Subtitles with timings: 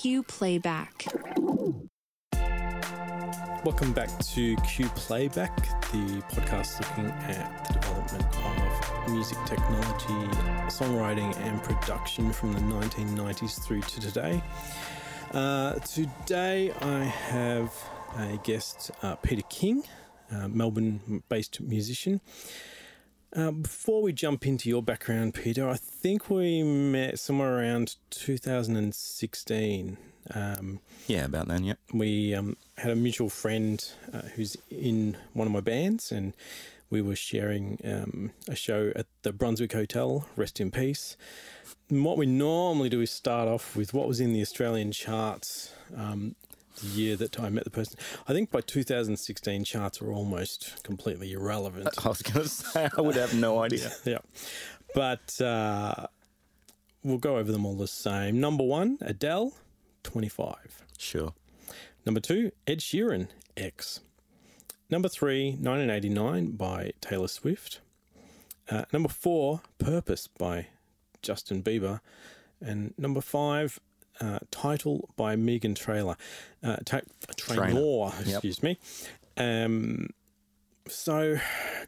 [0.00, 1.04] Q Playback.
[3.62, 5.54] Welcome back to Q Playback,
[5.92, 13.62] the podcast looking at the development of music technology, songwriting, and production from the 1990s
[13.62, 14.42] through to today.
[15.32, 17.74] Uh, today I have
[18.16, 19.84] a guest, uh, Peter King,
[20.32, 22.22] uh, Melbourne based musician.
[23.34, 29.96] Uh, before we jump into your background, Peter, I think we met somewhere around 2016.
[30.34, 31.78] Um, Yeah, about then, yep.
[31.94, 36.34] we um, had a mutual friend uh, who's in one of my bands, and
[36.90, 40.26] we were sharing um, a show at the Brunswick Hotel.
[40.36, 41.16] Rest in peace.
[41.88, 45.72] And what we normally do is start off with what was in the Australian charts
[45.96, 46.34] um,
[46.80, 47.98] the year that I met the person.
[48.26, 51.88] I think by 2016, charts were almost completely irrelevant.
[52.04, 53.92] I was going to say, I would have no idea.
[54.04, 54.18] yeah,
[54.94, 56.06] but uh,
[57.02, 58.40] we'll go over them all the same.
[58.40, 59.52] Number one, Adele,
[60.02, 60.84] 25.
[60.98, 61.34] Sure.
[62.04, 64.00] Number two, Ed Sheeran, X.
[64.90, 67.80] Number three, 1989 by Taylor Swift.
[68.68, 70.66] Uh, number four, Purpose by
[71.22, 72.00] Justin Bieber.
[72.60, 73.80] And number five,
[74.20, 76.16] uh, Title by Meghan Trailer,
[76.62, 77.00] Uh, ta-
[77.36, 78.12] Trainor.
[78.18, 78.26] Yep.
[78.28, 78.78] excuse me.
[79.36, 80.10] Um,
[80.88, 81.38] so,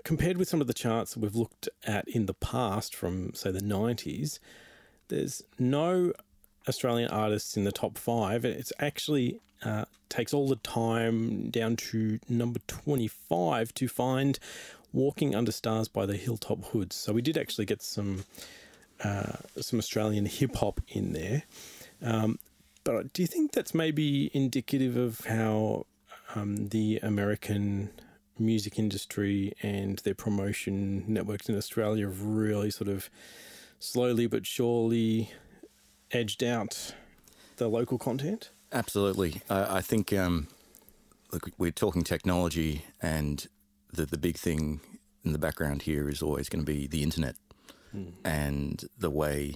[0.04, 3.50] compared with some of the charts that we've looked at in the past from, say,
[3.50, 4.38] the 90s,
[5.08, 6.12] there's no
[6.68, 8.44] Australian artists in the top five.
[8.44, 14.38] It's actually uh, takes all the time down to number 25 to find
[14.92, 16.94] Walking Under Stars by the Hilltop Hoods.
[16.96, 18.24] So we did actually get some
[19.02, 21.42] uh, some Australian hip hop in there.
[22.04, 22.38] Um,
[22.84, 25.86] but do you think that's maybe indicative of how
[26.34, 27.90] um, the American
[28.38, 33.08] music industry and their promotion networks in Australia have really sort of
[33.78, 35.30] slowly but surely
[36.10, 36.94] edged out
[37.56, 38.50] the local content?
[38.72, 39.40] Absolutely.
[39.48, 40.48] I, I think, um,
[41.32, 43.46] look, we're talking technology, and
[43.92, 44.80] the, the big thing
[45.24, 47.36] in the background here is always going to be the internet
[48.24, 49.54] and the way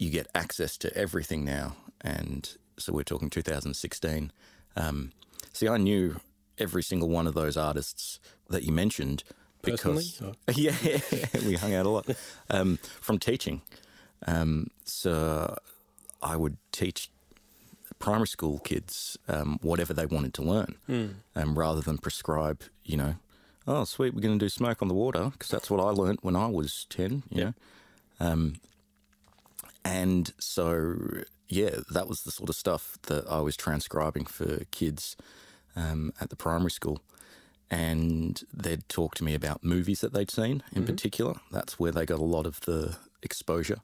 [0.00, 1.76] you get access to everything now.
[2.00, 4.32] And so we're talking 2016.
[4.76, 5.12] Um,
[5.52, 6.16] see, I knew
[6.58, 8.18] every single one of those artists
[8.48, 9.22] that you mentioned
[9.62, 10.74] because Or- yeah,
[11.46, 12.06] we hung out a lot
[12.48, 13.60] um, from teaching.
[14.26, 15.54] Um, so
[16.22, 17.10] I would teach
[17.98, 20.76] primary school kids um, whatever they wanted to learn,
[21.36, 22.62] um, rather than prescribe.
[22.84, 23.14] You know,
[23.66, 26.24] oh sweet, we're going to do smoke on the water because that's what I learnt
[26.24, 27.22] when I was ten.
[27.30, 27.54] You know,
[28.20, 28.54] um,
[29.84, 30.96] and so
[31.48, 35.16] yeah, that was the sort of stuff that I was transcribing for kids
[35.74, 37.00] um, at the primary school.
[37.70, 41.34] And they'd talk to me about movies that they'd seen in particular.
[41.52, 43.78] That's where they got a lot of the exposure.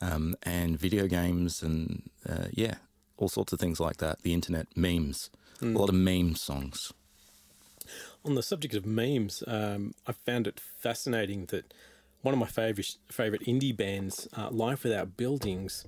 [0.00, 2.76] Um, and video games and uh, yeah,
[3.18, 4.22] all sorts of things like that.
[4.22, 6.92] The internet, memes, a lot of meme songs.
[8.24, 11.72] On the subject of memes, um, I found it fascinating that
[12.22, 15.84] one of my favorite favorite indie bands, uh, Life Without Buildings,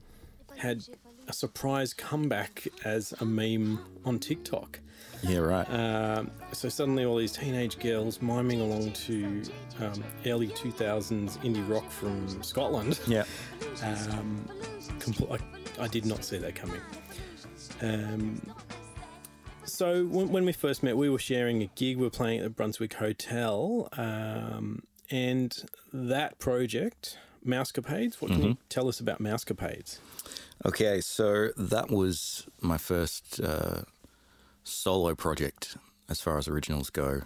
[0.59, 0.85] had
[1.27, 4.81] a surprise comeback as a meme on TikTok.
[5.23, 5.65] Yeah, right.
[5.71, 9.43] Um, so suddenly, all these teenage girls miming along to
[9.81, 13.01] um, early 2000s indie rock from Scotland.
[13.07, 13.25] yeah,
[13.83, 14.47] Um,
[14.99, 15.41] compl-
[15.79, 16.81] I, I did not see that coming.
[17.81, 18.41] Um,
[19.65, 21.97] so when, when we first met, we were sharing a gig.
[21.97, 24.83] We were playing at the Brunswick Hotel, um,
[25.15, 28.21] and that project, Mousecapades.
[28.21, 30.01] What can you tell us about Mousecapades?
[30.67, 33.83] Okay, so that was my first uh,
[34.65, 35.77] solo project
[36.09, 37.23] as far as originals go,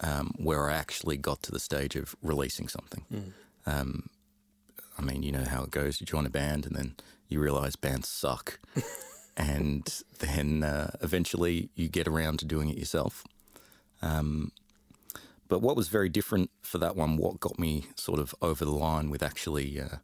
[0.00, 3.04] um, where I actually got to the stage of releasing something.
[3.66, 4.08] Um,
[4.98, 6.00] I mean, you know how it goes.
[6.00, 6.94] You join a band and then
[7.28, 8.58] you realize bands suck.
[9.36, 13.24] and then uh, eventually you get around to doing it yourself.
[14.00, 14.52] Um,
[15.48, 18.70] but what was very different for that one, what got me sort of over the
[18.70, 19.96] line with actually uh,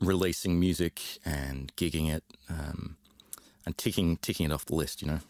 [0.00, 2.96] releasing music and gigging it um,
[3.64, 5.20] and ticking ticking it off the list, you know,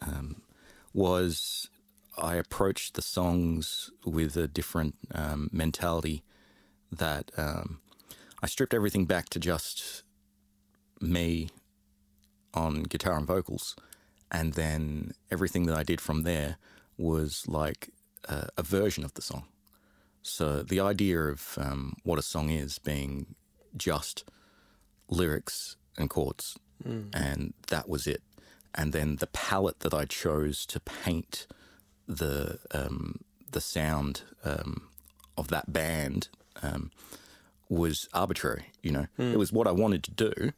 [0.00, 0.42] um,
[0.94, 1.68] was
[2.16, 6.22] I approached the songs with a different um, mentality
[6.90, 7.80] that um,
[8.42, 10.02] I stripped everything back to just
[11.00, 11.50] me
[12.54, 13.76] on guitar and vocals,
[14.30, 16.56] and then everything that I did from there
[17.00, 17.90] was like
[18.28, 19.44] a, a version of the song.
[20.22, 23.34] So the idea of um, what a song is being
[23.76, 24.24] just
[25.08, 26.56] lyrics and chords,
[27.12, 28.22] and that was it.
[28.74, 31.46] And then the palette that I chose to paint
[32.06, 33.16] the um,
[33.52, 34.88] the sound um,
[35.36, 36.28] of that band
[36.62, 36.90] um,
[37.68, 38.66] was arbitrary.
[38.82, 40.52] You know, it was what I wanted to do,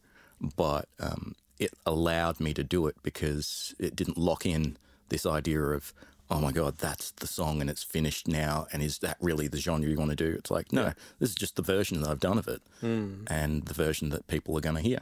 [0.56, 4.76] but um, it allowed me to do it because it didn't lock in
[5.08, 5.92] this idea of
[6.32, 9.58] oh my god that's the song and it's finished now and is that really the
[9.58, 12.20] genre you want to do it's like no this is just the version that i've
[12.20, 12.62] done of it
[13.28, 15.00] and the version that people are going to hear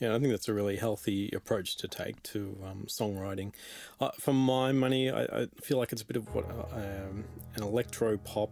[0.00, 3.52] Yeah, I think that's a really healthy approach to take to um, songwriting.
[4.00, 7.24] Uh, for my money, I, I feel like it's a bit of what uh, um,
[7.56, 8.50] an electro pop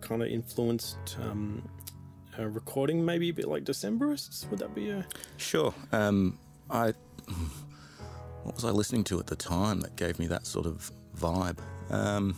[0.00, 1.68] kind of influenced um,
[2.38, 4.48] uh, recording, maybe a bit like Decemberists.
[4.48, 5.04] Would that be a
[5.36, 5.74] Sure.
[5.92, 6.38] Um,
[6.70, 6.94] I
[8.44, 11.58] what was I listening to at the time that gave me that sort of vibe?
[11.90, 12.36] Um,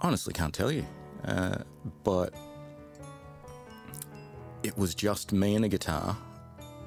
[0.00, 0.84] honestly, can't tell you.
[1.24, 1.58] Uh,
[2.04, 2.34] but
[4.62, 6.16] it was just me and a guitar,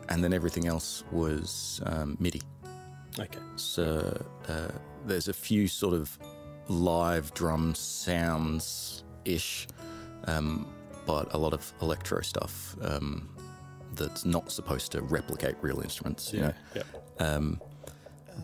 [0.10, 2.42] and then everything else was um, MIDI.
[3.18, 3.40] okay?
[3.56, 4.70] So uh,
[5.06, 6.18] there's a few sort of
[6.68, 9.68] live drum sounds ish,
[10.26, 10.68] um,
[11.06, 13.30] but a lot of electro stuff um,
[13.94, 16.34] that's not supposed to replicate real instruments.
[16.34, 16.54] You know?
[16.76, 16.84] yeah.
[17.20, 17.62] Um,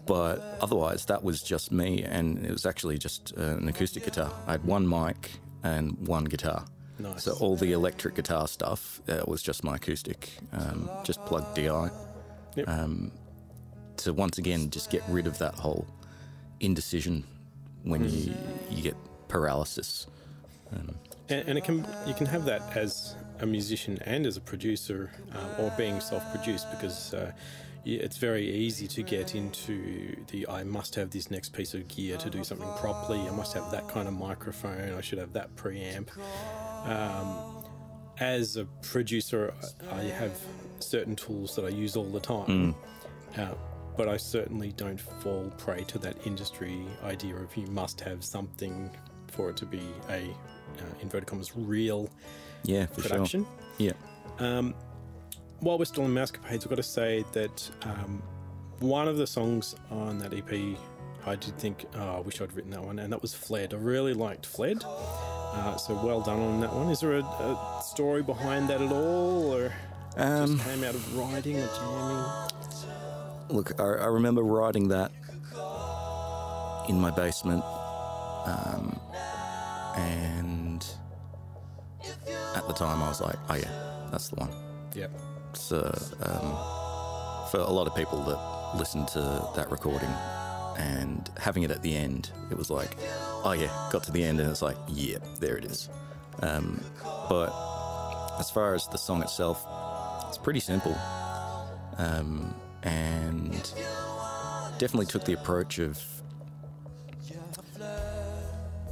[0.06, 4.31] but otherwise, that was just me, and it was actually just uh, an acoustic guitar.
[4.47, 5.31] I had one mic
[5.63, 6.65] and one guitar.
[7.00, 7.24] Nice.
[7.24, 11.89] So all the electric guitar stuff uh, was just my acoustic, um, just plug DI.
[12.56, 12.69] Yep.
[12.69, 13.12] Um,
[13.97, 15.88] to once again just get rid of that whole
[16.59, 17.24] indecision
[17.83, 18.33] when you
[18.69, 18.95] you get
[19.27, 20.07] paralysis.
[20.74, 20.95] Um,
[21.30, 25.12] And, and it can you can have that as a musician and as a producer,
[25.33, 27.31] um, or being self-produced, because uh,
[27.86, 32.18] it's very easy to get into the I must have this next piece of gear
[32.18, 33.20] to do something properly.
[33.20, 34.94] I must have that kind of microphone.
[34.94, 36.10] I should have that preamp.
[36.88, 37.64] Um,
[38.20, 39.54] as a producer,
[39.92, 40.38] I have
[40.80, 42.76] certain tools that I use all the time.
[43.38, 43.54] Uh,
[43.98, 48.90] but I certainly don't fall prey to that industry idea of you must have something
[49.28, 52.10] for it to be a uh, inverted commas real
[52.64, 53.46] yeah, for production.
[53.78, 53.96] sure.
[54.40, 54.48] Yeah.
[55.60, 58.22] While we're still in Mousecapades, I've got to say that um,
[58.80, 60.78] one of the songs on that EP,
[61.25, 63.74] I did think, oh, I wish I'd written that one, and that was Fled.
[63.74, 64.84] I really liked Fled.
[64.86, 66.90] Uh, so well done on that one.
[66.90, 69.74] Is there a, a story behind that at all, or
[70.18, 72.25] Um, just came out of writing or jamming?
[73.50, 75.12] Look, I, I remember writing that
[76.90, 77.63] in my basement,
[78.46, 79.00] um,
[79.96, 80.86] and
[82.56, 83.72] at the time I was like, "Oh yeah,
[84.12, 84.50] that's the one."
[84.94, 85.08] Yeah.
[85.56, 85.80] So,
[86.22, 90.10] um, for a lot of people that listened to that recording
[90.78, 92.98] and having it at the end, it was like,
[93.44, 95.90] "Oh yeah," got to the end and it's like, "Yeah, there it is."
[96.42, 96.81] Um,
[97.30, 97.54] but
[98.40, 99.66] as far as the song itself,
[100.28, 100.96] it's pretty simple.
[101.98, 102.54] Um,
[102.84, 103.72] and
[104.78, 106.04] definitely took the approach of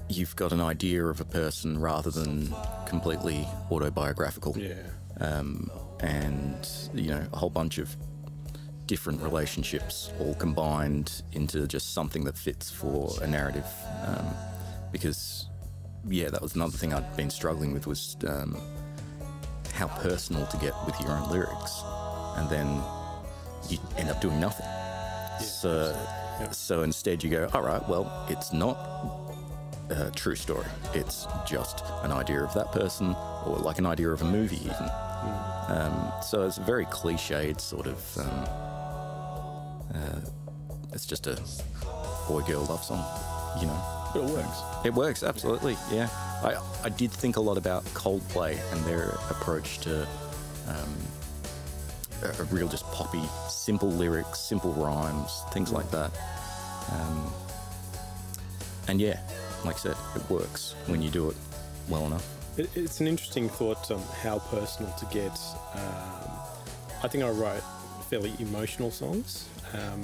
[0.09, 2.53] you've got an idea of a person rather than
[2.85, 4.57] completely autobiographical.
[4.57, 4.75] Yeah.
[5.19, 5.71] Um,
[6.03, 7.95] and, you know, a whole bunch of
[8.85, 13.65] different relationships all combined into just something that fits for a narrative.
[14.05, 14.27] Um,
[14.91, 15.47] because,
[16.05, 18.57] yeah, that was another thing I'd been struggling with was um,
[19.73, 21.81] how personal to get with your own lyrics.
[22.35, 22.81] And then
[23.69, 24.67] you end up doing nothing.
[25.39, 25.95] So,
[26.51, 28.75] so instead you go, all right, well, it's not
[29.89, 30.65] a true story.
[30.93, 33.15] It's just an idea of that person,
[33.45, 34.89] or like an idea of a movie, even.
[35.67, 38.17] Um, so it's a very cliched sort of.
[38.17, 38.45] Um,
[39.95, 40.19] uh,
[40.91, 41.39] it's just a
[42.27, 43.03] boy-girl love song,
[43.59, 43.81] you know.
[44.13, 44.61] But it works.
[44.85, 46.09] It works absolutely, yeah.
[46.43, 50.03] I I did think a lot about Coldplay and their approach to
[50.67, 50.95] um,
[52.21, 56.11] a, a real just poppy, simple lyrics, simple rhymes, things like that.
[56.91, 57.33] Um,
[58.87, 59.19] and yeah,
[59.63, 61.35] like I said, it works when you do it
[61.89, 62.27] well enough.
[62.57, 65.37] It, it's an interesting thought on how personal to get.
[65.73, 66.31] Um,
[67.03, 67.63] I think I write
[68.09, 69.47] fairly emotional songs.
[69.73, 70.03] Um,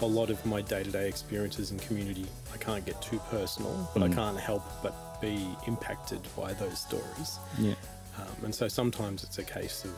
[0.00, 4.08] a lot of my day-to-day experiences in community, I can't get too personal, but I
[4.08, 7.38] can't help but be impacted by those stories.
[7.58, 7.74] Yeah.
[8.16, 9.90] Um, and so sometimes it's a case of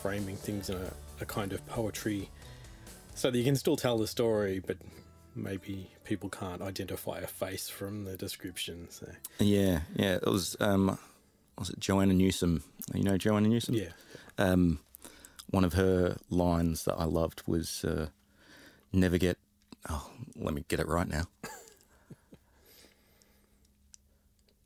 [0.00, 2.28] framing things in a, a kind of poetry
[3.14, 4.76] so that you can still tell the story, but
[5.34, 8.88] maybe people can't identify a face from the description.
[8.90, 9.06] So,
[9.38, 10.16] Yeah, yeah.
[10.16, 10.98] It was um,
[11.58, 12.62] was it Joanna Newsom?
[12.94, 13.74] You know Joanna Newsom?
[13.74, 13.90] yeah.
[14.38, 14.80] Um,
[15.50, 18.08] one of her lines that I loved was uh,
[18.92, 19.38] "Never get."
[19.88, 21.24] Oh, let me get it right now.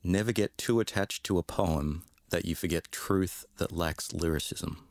[0.03, 4.85] Never get too attached to a poem that you forget truth that lacks lyricism.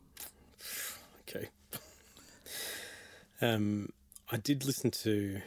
[1.21, 1.49] Okay.
[3.41, 3.89] um,
[4.31, 5.41] I did listen to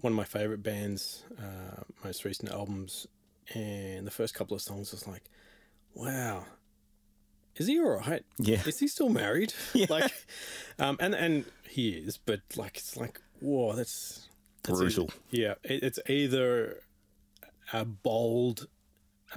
[0.00, 3.06] one of my favorite bands' uh, most recent albums,
[3.54, 5.24] and the first couple of songs was like,
[5.94, 6.44] wow,
[7.56, 8.24] is he all right?
[8.38, 8.62] Yeah.
[8.66, 9.52] Is he still married?
[9.88, 10.12] Like,
[10.78, 14.28] um, and and he is, but like it's like whoa, that's,
[14.62, 15.04] that's Brutal.
[15.04, 16.82] either- yeah, it, it's either
[17.72, 18.66] a bold,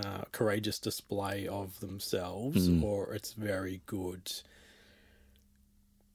[0.04, 2.84] uh, courageous display of themselves, Mm.
[2.84, 4.32] or it's very good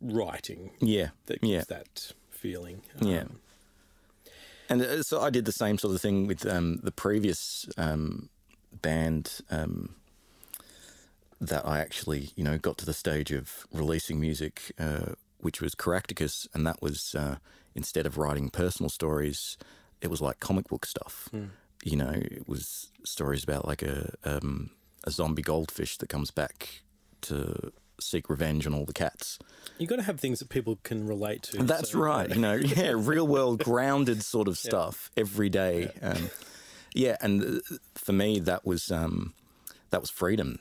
[0.00, 1.64] writing Yeah, that gives yeah.
[1.68, 2.82] that feeling.
[3.00, 3.24] Yeah.
[4.68, 8.28] And uh, so I did the same sort of thing with um, the previous um,
[8.82, 9.94] band um,
[11.40, 15.74] that I actually, you know, got to the stage of releasing music, uh, which was
[15.74, 17.36] Caractacus, and that was uh,
[17.74, 19.56] instead of writing personal stories,
[20.00, 21.28] it was like comic book stuff.
[21.84, 24.70] You know, it was stories about like a um,
[25.04, 26.82] a zombie goldfish that comes back
[27.22, 29.38] to seek revenge on all the cats.
[29.78, 31.62] You've got to have things that people can relate to.
[31.62, 32.28] That's so- right.
[32.28, 35.90] You know, yeah, real world grounded sort of stuff every day.
[36.00, 36.08] Yeah.
[36.10, 36.30] Um,
[36.94, 39.34] yeah, and uh, for me, that was um,
[39.90, 40.58] that was freedom.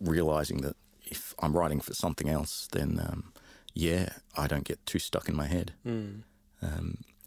[0.00, 3.32] Realizing that if I'm writing for something else, then um,
[3.74, 5.72] yeah, I don't get too stuck in my head.
[5.86, 6.24] Um,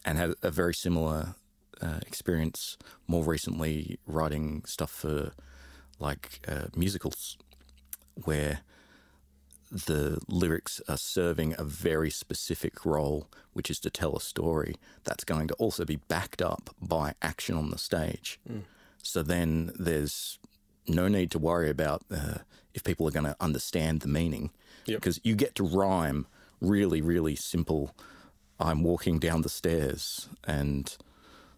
[0.05, 1.35] and had a very similar
[1.81, 5.31] uh, experience more recently writing stuff for
[5.99, 7.37] like uh, musicals,
[8.25, 8.59] where
[9.71, 15.23] the lyrics are serving a very specific role, which is to tell a story that's
[15.23, 18.39] going to also be backed up by action on the stage.
[19.03, 20.39] So then there's
[20.87, 22.39] no need to worry about uh,
[22.73, 24.51] if people are going to understand the meaning
[24.85, 25.01] Yep.
[25.01, 26.25] because you get to rhyme
[26.61, 27.95] really, really simple.
[28.59, 30.95] I'm walking down the stairs and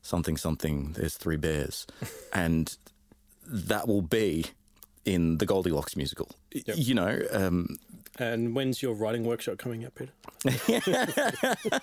[0.02, 1.88] something, something, there's three bears.
[2.34, 2.76] and
[3.48, 4.46] that will be
[5.06, 6.30] in the Goldilocks musical.
[6.52, 7.78] You know, um,
[8.22, 10.12] And when's your writing workshop coming up, Peter?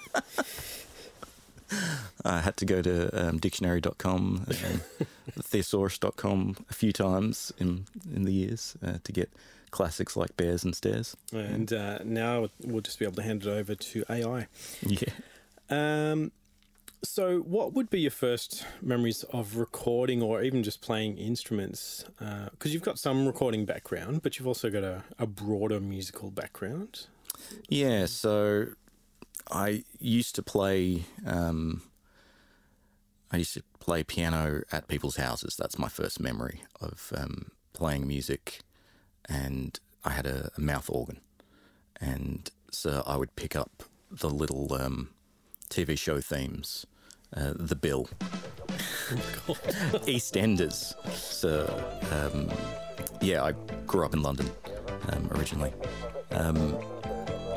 [2.25, 4.80] I had to go to um, dictionary.com and
[5.42, 9.33] thesaurus.com a few times in, in the years uh, to get
[9.73, 11.16] classics like Bears and Stairs.
[11.33, 14.47] And uh, now we'll just be able to hand it over to AI.
[14.83, 15.11] Yeah.
[15.68, 16.30] Um,
[17.02, 22.05] so, what would be your first memories of recording or even just playing instruments?
[22.50, 27.07] Because you've got some recording background, but you've also got a, a broader musical background.
[27.69, 28.69] Yeah, so
[29.50, 31.05] I used to play.
[31.25, 31.83] Um,
[33.31, 35.55] I used to play piano at people's houses.
[35.57, 38.61] That's my first memory of um, playing music,
[39.28, 41.21] and I had a, a mouth organ,
[42.00, 45.11] and so I would pick up the little um,
[45.69, 46.87] TV show themes,
[47.37, 48.09] uh, the bill,
[50.07, 50.95] EastEnders.
[51.13, 51.67] So
[52.13, 52.51] um,
[53.21, 53.53] yeah, I
[53.87, 54.51] grew up in London
[55.13, 55.73] um, originally.
[56.31, 56.77] Um,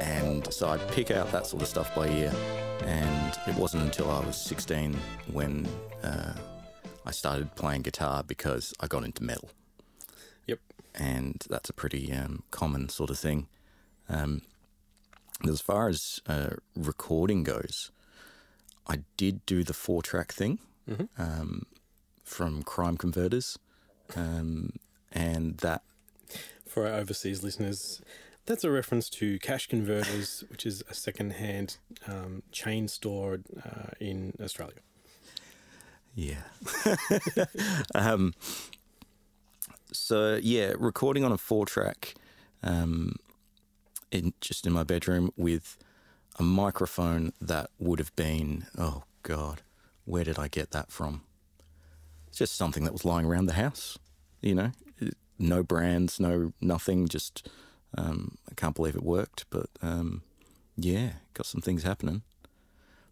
[0.02, 2.34] and so I'd pick out that sort of stuff by ear.
[2.86, 4.96] And it wasn't until I was 16
[5.32, 5.68] when
[6.04, 6.34] uh,
[7.06, 9.52] I started playing guitar because I got into metal.
[10.48, 10.60] Yep.
[10.96, 13.48] And that's a pretty um, common sort of thing.
[14.10, 14.42] Um,
[15.48, 17.92] as far as uh, recording goes,
[18.92, 20.60] I did do the four track thing
[21.18, 21.66] um,
[22.26, 23.58] from Crime Converters.
[24.18, 24.74] Um,
[25.14, 25.82] and that
[26.68, 28.02] For our overseas listeners,
[28.46, 34.34] that's a reference to Cash Converters, which is a second-hand um, chain store uh, in
[34.44, 34.82] Australia.
[36.14, 36.42] Yeah.
[37.96, 38.34] um,
[39.94, 42.16] so yeah, recording on a four track,
[42.62, 43.16] um,
[44.12, 45.78] in just in my bedroom with
[46.40, 49.62] a microphone that would have been oh god,
[50.06, 51.24] where did I get that from?
[52.28, 53.98] It's just something that was lying around the house,
[54.42, 54.72] you know,
[55.42, 57.08] no brands, no nothing.
[57.08, 57.50] Just
[57.98, 60.22] um, I can't believe it worked, but um,
[60.78, 62.22] yeah, got some things happening.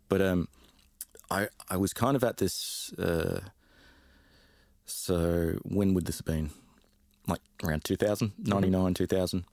[0.08, 0.48] But um,
[1.30, 2.94] I I was kind of at this.
[2.94, 3.42] Uh,
[4.86, 6.52] so when would this have been?
[7.28, 9.44] Like around 2000, 99, 2000.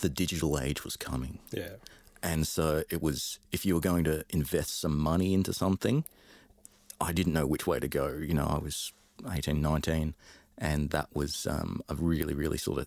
[0.00, 1.40] The digital age was coming.
[1.50, 1.70] Yeah.
[2.22, 6.04] And so it was, if you were going to invest some money into something,
[7.00, 8.08] I didn't know which way to go.
[8.08, 8.92] You know, I was
[9.30, 10.14] 18, 19,
[10.58, 12.86] and that was um, a really, really sort of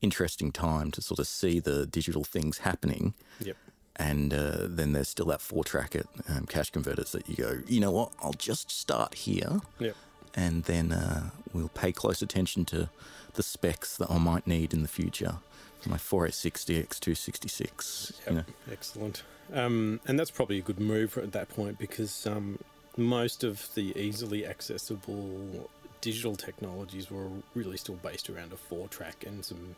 [0.00, 3.14] interesting time to sort of see the digital things happening.
[3.40, 3.56] Yep.
[3.96, 7.58] And uh, then there's still that four track at um, Cash Converters that you go,
[7.66, 9.96] you know what, I'll just start here Yep.
[10.36, 12.90] and then uh, we'll pay close attention to
[13.34, 15.38] the specs that I might need in the future.
[15.86, 18.12] My 486 DX2-66.
[18.28, 18.44] You know.
[18.70, 19.22] Excellent.
[19.52, 22.58] Um, and that's probably a good move at that point because um,
[22.96, 25.70] most of the easily accessible
[26.00, 29.74] digital technologies were really still based around a four track and some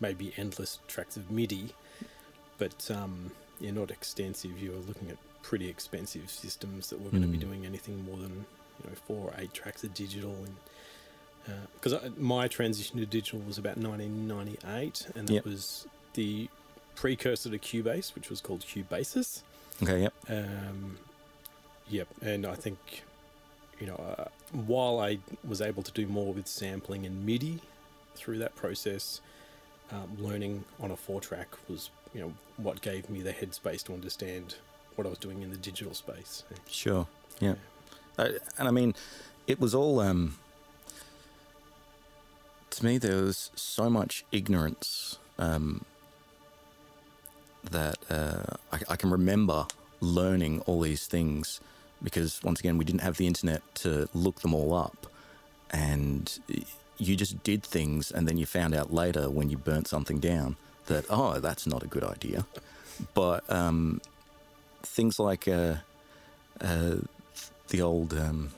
[0.00, 1.68] maybe endless tracks of MIDI.
[2.58, 4.58] But um, yeah, not extensive.
[4.60, 7.40] You were looking at pretty expensive systems that were going to be Mm.
[7.40, 8.46] doing anything more than
[8.82, 10.32] you know four or eight tracks of digital.
[10.32, 10.56] And
[11.74, 15.44] because uh, my transition to digital was about 1998, and that Yep.
[15.44, 16.48] was the
[16.94, 19.42] precursor to Cubase, which was called Cubasis.
[19.82, 20.14] Okay, yep.
[20.28, 20.98] Um,
[21.88, 23.02] yep, and I think
[23.80, 27.60] you know uh, while I was able to do more with sampling and MIDI
[28.14, 29.20] through that process,
[29.90, 33.92] um, learning on a four track was you know what gave me the headspace to
[33.92, 34.54] understand
[34.94, 36.44] what I was doing in the digital space.
[36.68, 37.08] Sure.
[37.40, 37.54] Yeah.
[38.16, 38.94] Uh, and I mean,
[39.48, 39.98] it was all.
[40.00, 40.38] Um,
[42.76, 45.84] to me, there was so much ignorance um,
[47.70, 49.66] that uh, I, I can remember
[50.00, 51.60] learning all these things
[52.02, 55.06] because, once again, we didn't have the internet to look them all up.
[55.70, 56.38] And
[56.98, 60.56] you just did things, and then you found out later when you burnt something down
[60.86, 62.46] that, oh, that's not a good idea.
[63.14, 64.00] But um,
[64.82, 65.48] things like.
[65.48, 65.76] Uh,
[66.60, 66.96] uh,
[67.68, 68.50] the old um,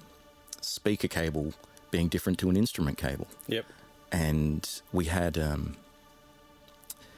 [0.60, 1.52] speaker cable
[1.90, 3.26] being different to an instrument cable.
[3.48, 3.64] Yep.
[4.12, 5.36] And we had.
[5.38, 5.76] Um,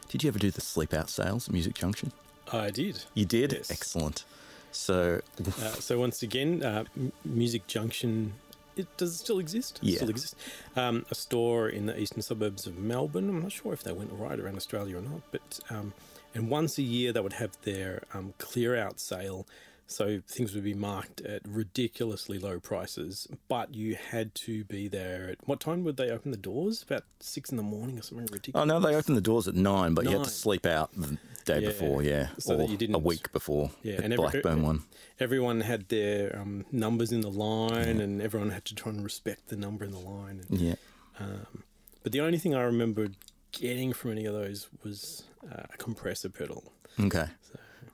[0.09, 2.12] did you ever do the sleep out sales at Music Junction?
[2.50, 3.04] I did.
[3.14, 3.52] You did?
[3.52, 3.71] Yes.
[3.71, 4.25] Excellent.
[4.73, 6.85] So, Uh, so once again, uh,
[7.25, 8.35] Music Junction.
[8.76, 9.80] It does it still exist?
[9.83, 9.97] Yeah.
[9.97, 10.37] Still exists.
[10.76, 13.28] Um, a store in the eastern suburbs of Melbourne.
[13.28, 15.95] I'm not sure if they went right around Australia or not, but um,
[16.35, 19.47] and once a year they would have their um, clear out sale.
[19.90, 25.30] So things would be marked at ridiculously low prices, but you had to be there.
[25.30, 26.83] At what time would they open the doors?
[26.83, 28.62] About six in the morning or something ridiculous.
[28.62, 31.16] oh no, they opened the doors at nine, but you had to sleep out the
[31.47, 31.68] day Yeah.
[31.68, 33.71] before, yeah, So or that you didn't- a week before.
[33.83, 34.83] Yeah, the and every- Blackburn one.
[35.18, 39.49] Everyone had their um, numbers in the line, and everyone had to try and respect
[39.49, 40.45] the number in the line.
[40.50, 40.75] And, Yeah.
[41.18, 41.64] Um,
[42.02, 43.09] but the only thing I remember
[43.52, 46.73] getting from any of those was uh, a compressor pedal.
[47.00, 47.28] Okay.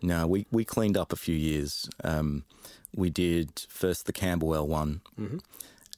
[0.05, 1.89] No, we, we cleaned up a few years.
[2.05, 2.45] Um,
[2.95, 5.41] we did first the Camberwell one, Mhm.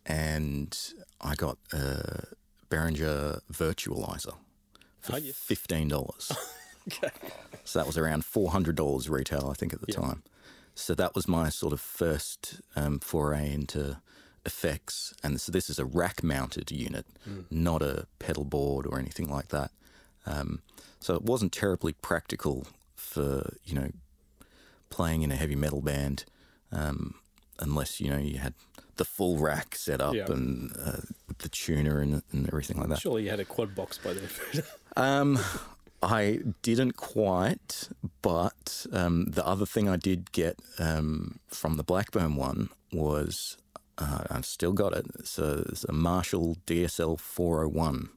[0.05, 0.79] and
[1.21, 2.25] I got a
[2.71, 4.35] Behringer Virtualizer
[5.01, 6.33] for Oh, fifteen dollars.
[6.89, 7.11] Okay.
[7.65, 10.01] so that was around four hundred dollars retail, I think, at the Yeah.
[10.01, 10.23] time.
[10.77, 14.01] So that was my sort of first um, foray into
[14.45, 17.07] effects, and so this is a rack-mounted unit,
[17.51, 19.73] not a pedal board or anything like that.
[20.27, 20.63] Um,
[21.01, 22.69] so it wasn't terribly practical
[23.07, 23.91] for you know
[24.91, 26.25] playing in a heavy metal band,
[26.73, 27.15] um,
[27.59, 28.55] unless you know you had
[28.97, 30.25] the full rack set up Yeah.
[30.31, 31.01] and uh,
[31.39, 32.99] the tuner and, and everything like that.
[33.01, 34.29] Surely you had a quad box by then.
[34.99, 35.39] Um,
[36.03, 37.91] I didn't quite,
[38.23, 43.59] but um, the other thing I did get um, from the Blackburn one was
[43.99, 45.05] uh, I've still got it.
[45.19, 48.09] It's a, it's a Marshall DSL 401.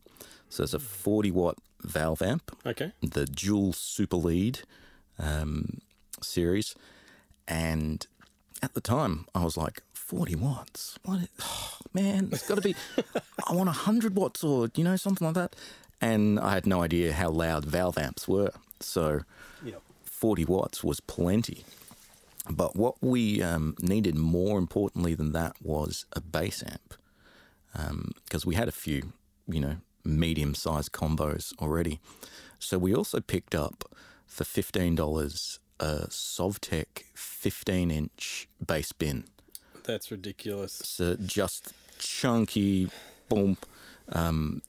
[0.48, 2.92] So it's a 40 watt valve amp, okay.
[3.02, 4.62] the dual super lead
[5.18, 5.80] um,
[6.22, 6.76] series.
[7.48, 8.06] And
[8.62, 10.98] at the time, I was like, 40 watts?
[11.04, 11.30] What?
[11.42, 12.76] Oh, man, it's got to be,
[13.48, 15.56] I want 100 watts or, you know, something like that.
[16.02, 18.52] And I had no idea how loud valve amps were.
[18.80, 19.22] So
[19.64, 19.82] Yep.
[20.04, 21.64] 40 watts was plenty.
[22.50, 26.96] But what we um, needed more importantly than that was a bass amp.
[28.26, 29.14] Because we had a few,
[29.48, 32.00] you know, medium sized combos already.
[32.60, 33.84] So we also picked up
[34.28, 39.26] for $15 a Sovtek 15 inch bass bin.
[39.84, 40.74] That's ridiculous.
[40.84, 42.90] So just chunky,
[43.30, 43.58] boom.
[44.12, 44.62] Um,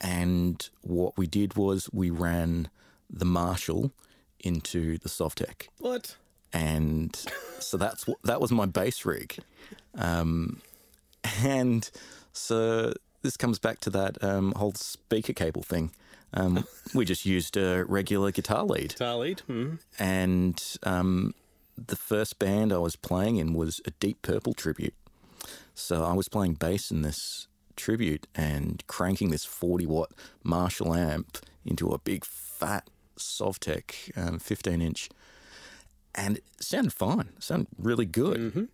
[0.00, 2.68] and what we did was we ran
[3.10, 3.92] the Marshall
[4.40, 6.16] into the Sovtek What?
[6.52, 7.14] and
[7.58, 9.36] so that's what that was my bass rig
[9.96, 10.60] um,
[11.42, 11.90] and
[12.32, 12.92] so
[13.28, 15.90] this comes back to that um, whole speaker cable thing
[16.32, 16.64] um,
[16.94, 19.40] we just used a regular guitar lead Guitar lead?
[19.46, 21.34] hmm and um,
[21.86, 24.94] the first band I was playing in was a Deep Purple tribute.
[25.74, 30.10] So I was playing bass in this tribute and cranking this 40 watt
[30.42, 32.88] Marshall amp into a big fat
[33.18, 35.08] Sovtek um, 15 inch,
[36.14, 37.28] and it sounded fine.
[37.36, 38.68] It sounded really good.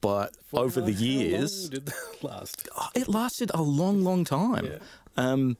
[0.00, 2.68] But over the years, did that last?
[2.76, 4.66] Oh, it lasted a long, long time.
[4.66, 4.78] Yeah.
[5.16, 5.56] Um,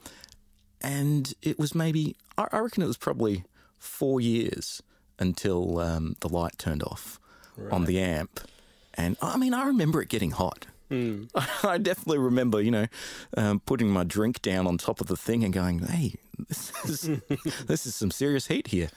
[0.80, 3.44] and it was maybe, I I reckon it was probably
[3.78, 4.82] four years
[5.18, 7.18] until um, the light turned off
[7.70, 8.40] on the amp.
[8.94, 10.66] And I mean, I remember it getting hot.
[11.62, 12.86] I definitely remember, you know,
[13.36, 16.14] um, putting my drink down on top of the thing and going, "Hey,
[16.48, 17.20] this is
[17.66, 18.88] this is some serious heat here."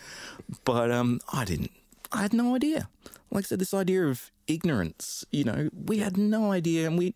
[0.63, 1.72] But um, I didn't.
[2.12, 2.88] I had no idea.
[3.30, 5.26] Like I said, this idea of ignorance.
[5.32, 7.14] You know, we had no idea, and we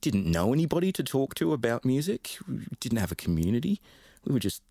[0.00, 2.38] didn't know anybody to talk to about music.
[2.48, 3.80] We didn't have a community.
[4.24, 4.62] We were just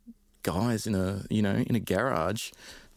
[0.44, 2.52] guys in a you know in a garage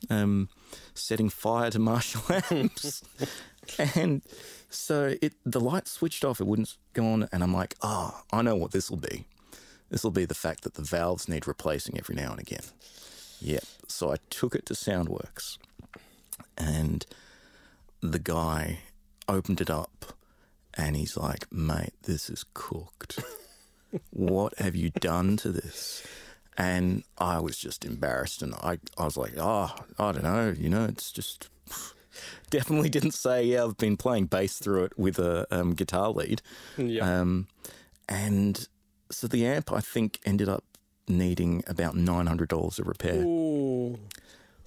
[0.08, 0.48] um,
[0.94, 3.02] setting fire to Marshall amps,
[3.94, 4.22] and
[4.70, 6.40] so it the light switched off.
[6.40, 9.26] It wouldn't go on, and I'm like, oh, I know what this will be.
[9.90, 12.62] This will be the fact that the valves need replacing every now and again.
[13.40, 13.64] Yep.
[13.88, 15.58] So I took it to Soundworks,
[16.56, 17.04] and
[18.00, 18.80] the guy
[19.28, 20.14] opened it up,
[20.74, 23.20] and he's like, "Mate, this is cooked.
[24.10, 26.06] what have you done to this?"
[26.56, 30.54] And I was just embarrassed, and I, I was like, "Oh, I don't know.
[30.56, 31.48] You know, it's just."
[32.50, 36.42] Definitely didn't say, yeah, I've been playing bass through it with a um, guitar lead.
[36.76, 37.20] Yeah.
[37.20, 37.46] Um,
[38.08, 38.66] and
[39.12, 40.64] so the amp, I think, ended up
[41.08, 43.22] needing about nine hundred dollars of repair.
[43.22, 43.98] Ooh.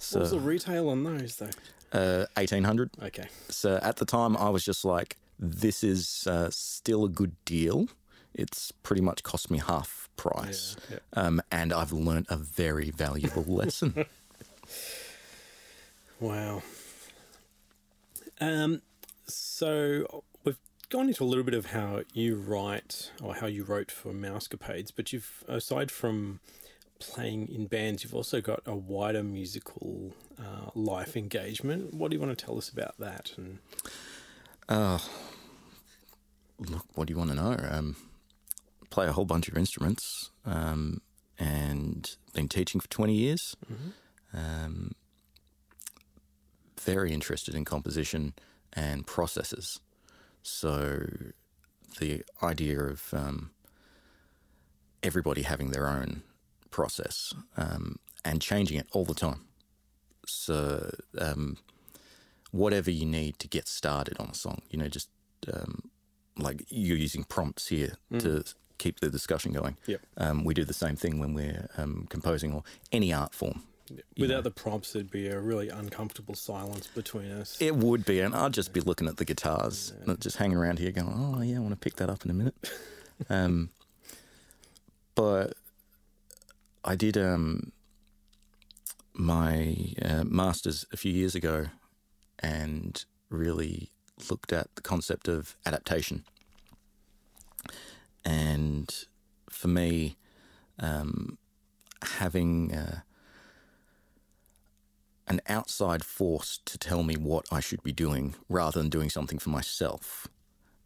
[0.04, 1.50] So what was the retail on those though?
[1.92, 2.90] uh, eighteen hundred.
[3.02, 3.28] Okay.
[3.48, 7.88] So at the time, I was just like, "This is uh, still a good deal.
[8.34, 13.44] It's pretty much cost me half price, Yeah, Um, and I've learnt a very valuable
[13.48, 14.06] lesson."
[16.20, 16.62] Wow.
[18.40, 18.82] Um,
[19.26, 23.90] so we've gone into a little bit of how you write or how you wrote
[23.90, 26.40] for Mousecapades, but you've aside from
[26.98, 31.92] playing in bands, you've also got a wider musical uh, life engagement.
[31.94, 33.32] What do you want to tell us about that?
[33.36, 33.58] And
[34.68, 34.98] Uh,
[36.58, 37.56] look, what do you want to know?
[37.70, 37.96] Um,
[38.90, 41.00] play a whole bunch of instruments, um,
[41.38, 43.56] and been teaching for twenty years.
[44.32, 44.92] Um,
[46.80, 48.34] very interested in composition
[48.72, 49.80] and processes.
[50.42, 51.06] So
[51.98, 53.50] the idea of um,
[55.02, 56.22] everybody having their own
[56.74, 59.42] process um, and changing it all the time.
[60.26, 61.56] So um,
[62.50, 65.08] whatever you need to get started on a song, you know, just
[65.52, 65.90] um,
[66.36, 68.42] like you're using prompts here to
[68.78, 69.76] keep the discussion going.
[69.86, 70.00] Yep.
[70.16, 73.62] Um, we do the same thing when we're um, composing or any art form.
[74.18, 77.56] without the prompts, there'd be a really uncomfortable silence between us.
[77.60, 80.80] It would be, and I'd just be looking at the guitars, and just hanging around
[80.80, 82.56] here going, "Oh yeah, I want to pick that up in a minute."
[83.28, 83.70] um,
[85.14, 85.54] but
[86.84, 87.72] I did um,
[89.14, 91.66] my uh, masters a few years ago,
[92.38, 93.90] and really
[94.30, 96.24] looked at the concept of adaptation.
[98.24, 98.94] And
[99.50, 100.16] for me,
[100.78, 101.38] um,
[102.02, 103.00] having uh,
[105.26, 109.38] an outside force to tell me what I should be doing rather than doing something
[109.38, 110.28] for myself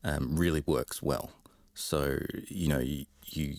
[0.04, 1.32] um, really works well.
[1.74, 3.56] So, you know, you, you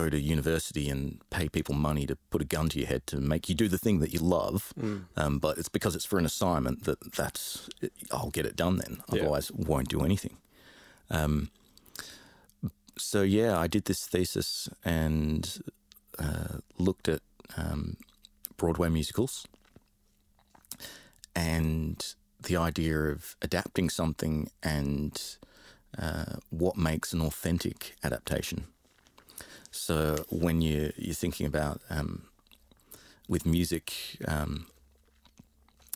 [0.00, 3.16] go to university and pay people money to put a gun to your head to
[3.20, 4.72] make you do the thing that you love,
[5.16, 7.68] um, but it's because it's for an assignment that that's
[8.10, 8.94] I'll get it done then.
[8.96, 9.22] Yeah.
[9.22, 10.36] Otherwise, won't do anything.
[11.10, 11.50] Um,
[12.98, 15.42] so yeah, I did this thesis and
[16.18, 17.22] uh, looked at
[17.56, 17.96] um,
[18.56, 19.46] Broadway musicals
[21.34, 25.20] and the idea of adapting something and
[25.98, 28.64] uh, what makes an authentic adaptation.
[29.74, 32.22] So when you you're thinking about um,
[33.28, 33.92] with music,
[34.26, 34.66] um,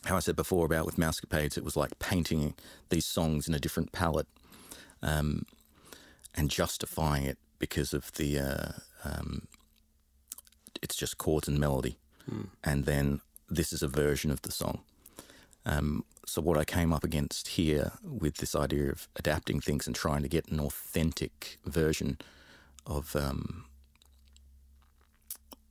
[0.03, 2.55] how I said before about with Mousecapades, it was like painting
[2.89, 4.27] these songs in a different palette
[5.01, 5.45] um,
[6.35, 8.71] and justifying it because of the uh,
[9.05, 9.47] um,
[10.81, 11.97] it's just chords and melody,
[12.63, 14.81] and then this is a version of the song.
[15.65, 19.95] Um, so what I came up against here with this idea of adapting things and
[19.95, 22.17] trying to get an authentic version
[22.85, 23.65] of, um,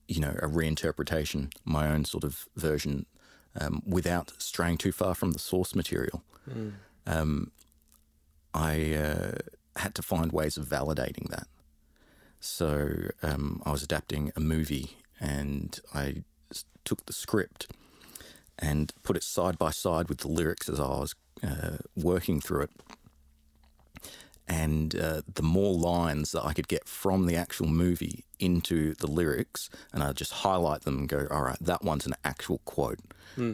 [0.08, 3.06] you know, a reinterpretation, my own sort of version,
[3.60, 6.22] um, without straying too far from the source material.
[7.06, 7.52] Um,
[8.54, 9.32] I uh,
[9.76, 11.46] had to find ways of validating that.
[12.40, 16.22] So um, I was adapting a movie, and I
[16.84, 17.68] took the script
[18.58, 22.62] and put it side by side with the lyrics as I was uh, working through
[22.62, 22.70] it.
[24.48, 29.06] And uh, the more lines that I could get from the actual movie into the
[29.06, 33.00] lyrics, and I'd just highlight them and go, all right, that one's an actual quote,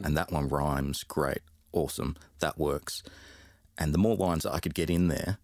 [0.04, 3.02] and that one rhymes, great, awesome, that works.
[3.76, 5.38] And the more lines that I could get in there,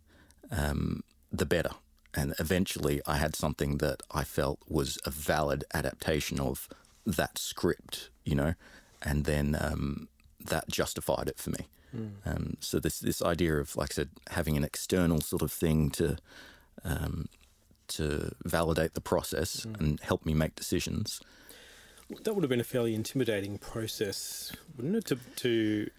[0.52, 1.70] um, the better.
[2.14, 6.68] And eventually, I had something that I felt was a valid adaptation of
[7.04, 8.54] that script, you know,
[9.02, 10.08] and then um,
[10.44, 11.66] that justified it for me.
[12.24, 15.90] Um, so this this idea of, like I said, having an external sort of thing
[15.90, 16.16] to
[16.84, 17.28] um,
[17.88, 21.20] to validate the process and help me make decisions.
[22.24, 25.90] That would have been a fairly intimidating process, wouldn't it, to, to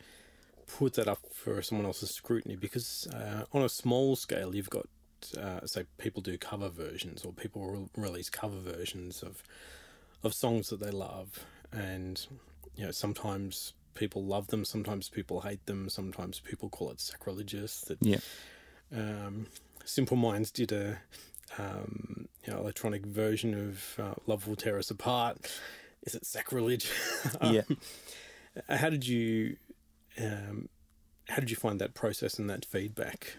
[0.67, 2.55] put that up for someone else's scrutiny?
[2.55, 4.87] Because uh, on a small scale, you've got,
[5.37, 9.43] uh, say, people do cover versions or people re- release cover versions of
[10.23, 11.39] of songs that they love,
[11.71, 12.27] and
[12.75, 17.81] you know, sometimes people love them, sometimes people hate them, sometimes people call it sacrilegious.
[17.81, 18.19] That Yeah.
[18.95, 19.47] um,
[19.85, 20.99] Simple Minds did a
[21.57, 25.51] um, you know, electronic version of uh, Love Will Tear Us Apart.
[26.03, 26.89] Is it sacrilege?
[27.43, 27.61] Yeah.
[28.67, 29.57] Uh, How did you
[30.19, 30.67] um,
[31.29, 33.37] how did you find that process and that feedback?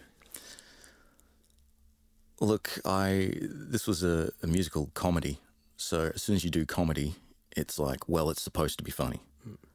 [2.40, 5.38] Look, I this was a, a musical comedy,
[5.76, 7.14] so as soon as you do comedy,
[7.56, 9.20] it's like, well, it's supposed to be funny.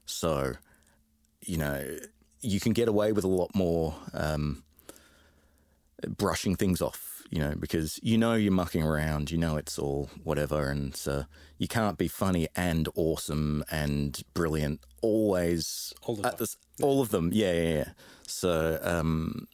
[0.06, 0.54] So,
[1.48, 1.98] you know,
[2.42, 4.64] you can get away with a lot more um,
[6.08, 10.10] brushing things off, you know, because you know you're mucking around, you know it's all
[10.24, 11.26] whatever, and so
[11.58, 17.10] you can't be funny and awesome and brilliant always All the at this, all of
[17.10, 17.32] them.
[17.34, 17.90] Yeah, yeah, yeah.
[18.28, 19.48] So, um,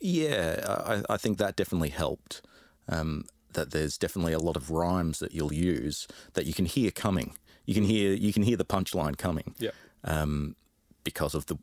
[0.00, 2.42] yeah, I, I think that definitely helped.
[2.88, 6.90] Um, that there's definitely a lot of rhymes that you'll use that you can hear
[6.90, 7.34] coming.
[7.66, 9.70] You can hear you can hear the punchline coming Yeah.
[10.04, 10.56] Um,
[11.04, 11.58] because of the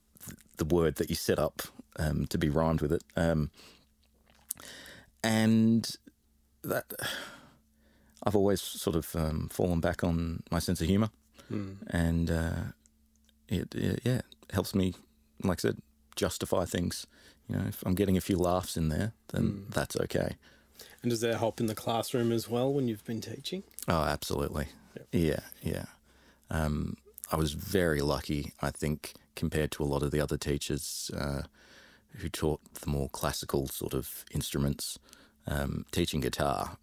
[0.57, 1.61] the word that you set up
[1.97, 3.03] um, to be rhymed with it.
[3.15, 3.49] Um,
[5.23, 5.95] and
[6.63, 6.85] that
[8.23, 11.09] I've always sort of um, fallen back on my sense of humor,
[11.87, 12.61] and uh,
[13.47, 14.21] it, it yeah
[14.51, 14.93] helps me,
[15.43, 15.77] like I said,
[16.15, 17.07] justify things.
[17.47, 20.35] You know, if I'm getting a few laughs in there, then that's okay.
[21.01, 23.63] And does that help in the classroom as well when you've been teaching?
[23.87, 24.67] Oh, absolutely.
[25.11, 25.85] Yeah, yeah.
[26.51, 26.97] Um,
[27.31, 31.43] I was very lucky, I think, compared to a lot of the other teachers uh,
[32.17, 34.99] who taught the more classical sort of instruments.
[35.47, 36.77] Um, teaching guitar,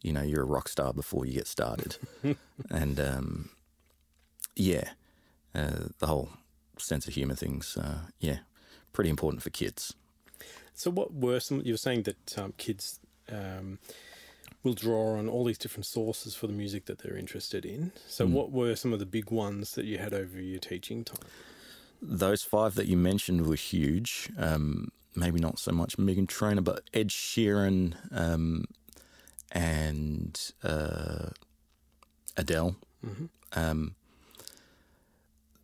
[0.00, 1.96] you know, you're a rock star before you get started.
[2.70, 3.50] and um,
[4.56, 4.90] yeah,
[5.54, 6.30] uh, the whole
[6.78, 8.38] sense of humor things, uh, yeah,
[8.92, 9.94] pretty important for kids.
[10.74, 11.62] So, what were some?
[11.64, 12.98] You were saying that um, kids
[13.30, 13.78] um,
[14.62, 17.92] will draw on all these different sources for the music that they're interested in.
[18.06, 21.28] So, what were some of the big ones that you had over your teaching time?
[22.02, 24.30] those five that you mentioned were huge.
[24.36, 28.64] Um, maybe not so much Meghan Trainor, but Ed Sheeran um,
[29.52, 31.28] and uh,
[32.36, 32.76] Adele.
[33.52, 33.94] Um,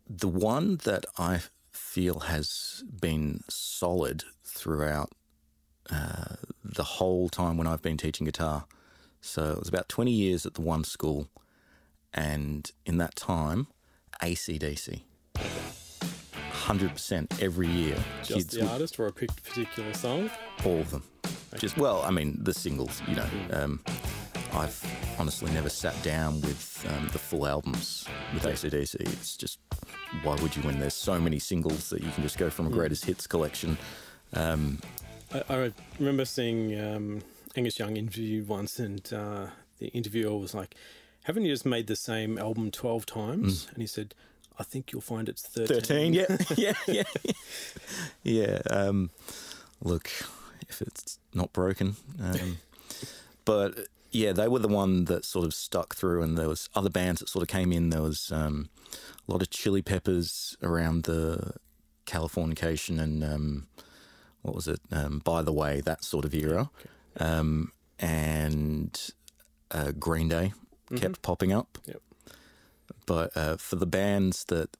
[0.07, 5.11] the one that I feel has been solid throughout
[5.91, 8.65] uh, the whole time when I've been teaching guitar.
[9.21, 11.27] So it was about 20 years at the one school,
[12.13, 13.67] and in that time,
[14.21, 15.01] ACDC.
[16.51, 17.97] 100% every year.
[18.23, 20.29] Just kids the would- artist or a particular song?
[20.65, 21.03] all of them.
[21.57, 23.01] Just well, I mean the singles.
[23.07, 23.79] You know, um,
[24.53, 24.79] I've
[25.17, 28.05] honestly never sat down with um, the full albums
[28.35, 28.95] with ACDC.
[29.01, 29.57] It's just
[30.21, 32.69] why would you when there's so many singles that you can just go from a
[32.69, 33.79] greatest hits collection.
[34.33, 34.79] Um,
[35.33, 37.21] I, I remember seeing um,
[37.55, 39.47] Angus Young interviewed once, and uh,
[39.79, 40.75] the interviewer was like,
[41.23, 44.13] "Haven't you just made the same album twelve times?" And he said,
[44.57, 45.67] "I think you'll find it's 13.
[45.67, 47.03] Thirteen, yeah, yeah, yeah,
[48.23, 48.59] yeah.
[48.69, 49.09] Um,
[49.81, 50.09] look,
[50.67, 52.57] if it's not broken, um,
[53.45, 56.89] but yeah, they were the one that sort of stuck through, and there was other
[56.89, 57.89] bands that sort of came in.
[57.89, 58.69] There was um,
[59.27, 61.53] a lot of Chili Peppers around the
[62.05, 63.67] Californication and um,
[64.41, 64.79] what was it?
[64.91, 66.71] Um, By the way, that sort of era,
[67.19, 69.11] um, and
[69.71, 70.53] uh, Green Day
[70.95, 71.77] kept popping up.
[71.85, 72.01] Yep.
[73.05, 74.75] But uh, for the bands that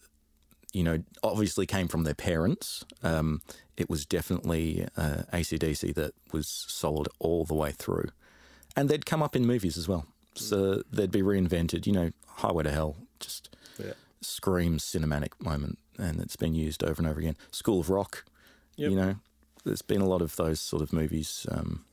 [0.72, 2.86] you know, obviously came from their parents.
[3.02, 3.42] Um,
[3.76, 8.10] it was definitely uh, ACDC that was solid all the way through.
[8.76, 10.06] And they'd come up in movies as well.
[10.36, 13.50] So they'd be reinvented, you know, Highway to Hell, just
[13.84, 13.94] Yeah.
[14.22, 15.80] screams cinematic moment.
[15.98, 17.36] And it's been used over and over again.
[17.52, 18.24] School of Rock,
[18.76, 18.92] Yep.
[18.92, 19.16] you know,
[19.66, 21.84] there's been a lot of those sort of movies um,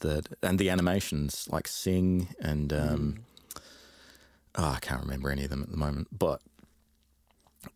[0.00, 3.18] that, and the animations like Sing and, um,
[4.54, 6.40] oh, I can't remember any of them at the moment, but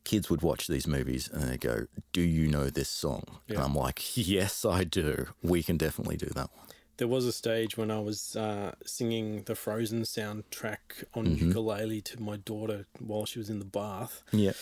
[0.05, 3.75] kids would watch these movies and they go, "Do you know this song?" And I'm
[3.75, 5.29] like, "Yes, I do.
[5.43, 9.43] We can definitely do that one." There was a stage when I was uh, singing
[9.45, 11.47] the Frozen soundtrack on Mm-hmm.
[11.49, 14.23] ukulele to my daughter while she was in the bath.
[14.33, 14.55] Yep,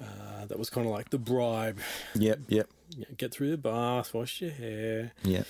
[0.00, 1.78] Uh, that was kind of like the bribe.
[2.14, 2.68] yep, yep,
[3.16, 5.46] get through the bath, wash your hair, yep.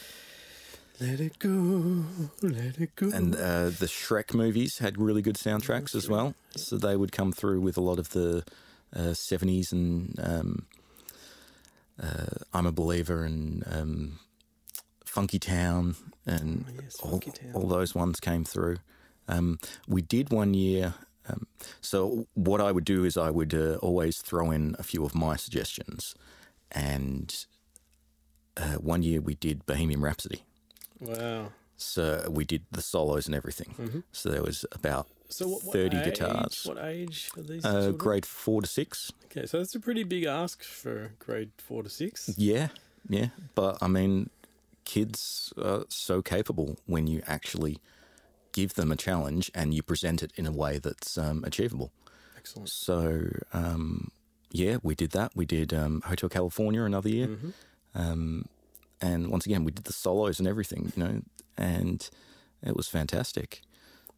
[1.00, 2.04] Let it go,
[2.42, 3.10] let it go.
[3.12, 6.34] And uh, the Shrek movies had really good soundtracks as well.
[6.56, 8.44] So they would come through with a lot of the
[8.94, 10.66] uh, 70s and um,
[12.02, 14.18] uh, I'm a Believer and um,
[15.04, 15.94] Funky Town
[16.26, 17.52] and Oh, yes, all, Town.
[17.54, 18.76] all those ones came through.
[19.28, 20.94] Um, we did one year.
[21.28, 21.46] Um,
[21.80, 25.14] so what I would do is I would uh, always throw in a few of
[25.14, 26.14] my suggestions.
[26.72, 27.34] And
[28.56, 30.44] uh, one year we did Bohemian Rhapsody.
[31.00, 31.52] Wow.
[31.76, 34.02] So we did the solos and everything.
[34.10, 36.62] So there was about So what, what 30 age, guitars.
[36.64, 37.64] What age are these?
[37.64, 39.12] Uh, grade four to six.
[39.26, 42.30] Okay, so that's a pretty big ask for grade four to six.
[42.36, 42.68] Yeah,
[43.08, 43.28] yeah.
[43.54, 44.30] But I mean,
[44.84, 47.78] kids are so capable when you actually
[48.52, 51.92] give them a challenge and you present it in a way that's um, achievable.
[52.36, 52.68] Excellent.
[52.70, 54.10] So, um,
[54.50, 55.32] yeah, we did that.
[55.34, 57.28] We did um, Hotel California another year.
[57.28, 57.50] Mm-hmm.
[59.00, 61.22] And once again, we did the solos and everything, you know,
[61.56, 62.08] and
[62.62, 63.62] it was fantastic.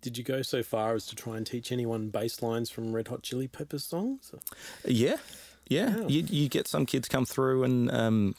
[0.01, 3.09] Did you go so far as to try and teach anyone bass lines from Red
[3.09, 4.33] Hot Chili Peppers songs?
[4.87, 5.17] Yeah,
[5.69, 5.97] yeah.
[5.97, 6.09] Wow.
[6.09, 8.35] You, you get some kids come through, and um,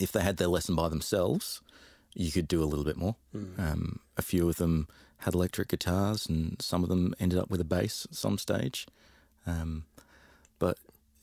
[0.00, 1.60] if they had their lesson by themselves,
[2.14, 3.14] you could do a little bit more.
[3.58, 7.60] Um, a few of them had electric guitars, and some of them ended up with
[7.60, 8.86] a bass at some stage.
[9.46, 9.84] Um,
[10.58, 10.78] but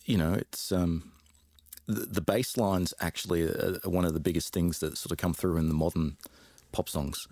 [0.05, 1.11] you know, it's um,
[1.95, 5.33] the, the bass lines actually are, one of the biggest things that sort of come
[5.33, 6.17] through in the modern
[6.71, 7.27] pop songs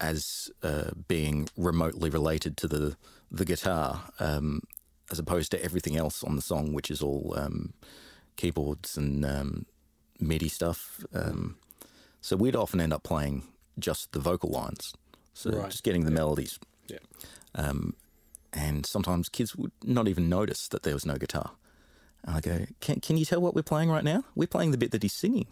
[0.00, 2.96] as uh, being remotely related to the
[3.30, 3.88] the guitar,
[4.20, 4.62] um,
[5.10, 7.74] as opposed to everything else on the song, which is all um,
[8.36, 9.66] keyboards and um,
[10.20, 11.04] MIDI stuff.
[11.12, 11.56] Um,
[12.20, 13.42] so we'd often end up playing
[13.78, 14.94] just the vocal lines,
[15.34, 15.70] so Right.
[15.70, 16.58] just getting the melodies.
[16.86, 16.98] Yeah.
[17.54, 17.94] Um,
[18.52, 21.50] and sometimes kids would not even notice that there was no guitar.
[22.24, 24.24] And I go, can, can you tell what we're playing right now?
[24.34, 25.46] We're playing the bit that he's singing,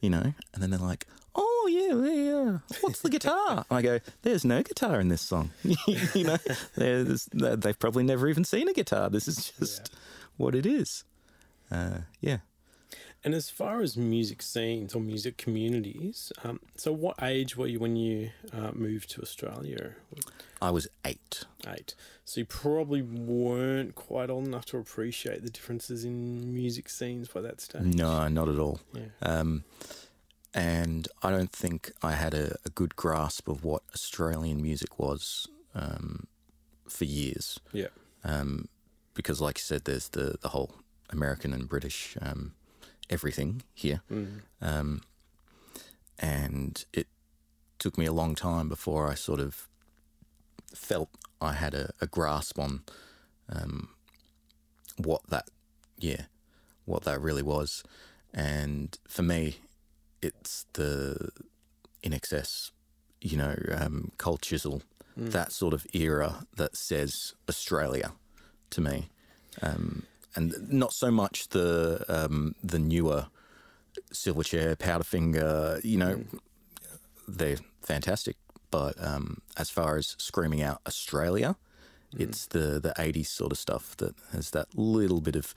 [0.00, 0.34] you know?
[0.52, 2.58] And then they're like, oh, yeah, yeah, yeah.
[2.80, 3.64] What's the guitar?
[3.70, 5.50] I go, there's no guitar in this song.
[6.14, 6.38] you know,
[6.76, 9.08] there's, they've probably never even seen a guitar.
[9.10, 9.94] This is just
[10.36, 11.04] what it is.
[11.70, 12.38] Uh, yeah.
[13.24, 17.80] And as far as music scenes or music communities, um, so what age were you
[17.80, 19.94] when you uh, moved to Australia?
[20.62, 21.44] I was eight.
[21.66, 21.94] Eight.
[22.24, 27.40] So you probably weren't quite old enough to appreciate the differences in music scenes by
[27.40, 27.82] that stage.
[27.82, 28.80] No, not at all.
[28.92, 29.06] Yeah.
[29.20, 29.64] Um,
[30.54, 35.48] and I don't think I had a, a good grasp of what Australian music was
[35.74, 36.26] um,
[36.88, 37.58] for years.
[37.72, 37.88] Yeah.
[38.24, 38.68] Um,
[39.14, 40.76] because, like you said, there's the, the whole
[41.10, 42.52] American and British um,
[43.10, 44.02] everything here.
[44.10, 44.40] Mm.
[44.60, 45.02] Um,
[46.18, 47.06] and it
[47.78, 49.68] took me a long time before I sort of
[50.74, 51.08] felt
[51.40, 52.82] I had a, a grasp on
[53.48, 53.90] um,
[54.96, 55.48] what that,
[55.98, 56.22] yeah,
[56.84, 57.84] what that really was.
[58.34, 59.58] And for me,
[60.20, 61.30] it's the
[62.02, 62.72] INXS,
[63.20, 64.82] you know, um, Cold Chisel,
[65.16, 68.12] that sort of era that says Australia
[68.70, 69.08] to me.
[69.60, 70.04] Um,
[70.38, 73.26] and not so much the um, the newer
[74.12, 76.24] Silverchair, Powderfinger, you know,
[77.26, 78.36] they're fantastic.
[78.70, 81.56] But um, as far as screaming out Australia,
[82.16, 85.54] it's the, the 80s sort of stuff that has that little bit of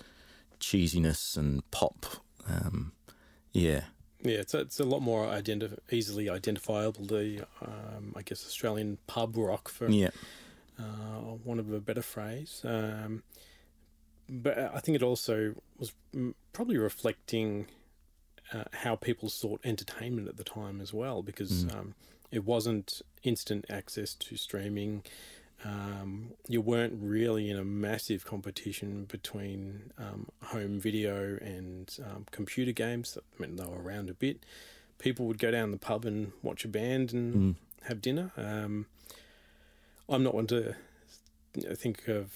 [0.60, 2.06] cheesiness and pop.
[2.48, 2.94] Um,
[3.52, 3.82] yeah.
[4.24, 7.06] Yeah, it's a, it's a lot more identi- easily identifiable.
[7.06, 10.12] The um, I guess Australian pub rock for Yeah.
[10.80, 12.62] uh, want of a better phrase.
[12.64, 13.24] Um,
[14.32, 17.68] but I think it also was mm, probably reflecting
[18.54, 21.96] uh, how people sought entertainment at the time as well, because um,
[22.32, 25.04] it wasn't instant access to streaming.
[25.64, 32.72] Um, you weren't really in a massive competition between um, home video and um, computer
[32.72, 33.18] games.
[33.18, 34.44] I mean, they were around a bit.
[34.98, 38.32] People would go down the pub and watch a band and have dinner.
[38.38, 38.86] Um,
[40.10, 40.76] I'm not one to
[41.76, 42.34] think of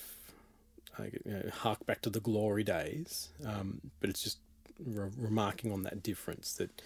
[1.00, 4.40] like, you know, hark back to the glory days, um, but it's just
[4.86, 6.82] re- remarking on that difference that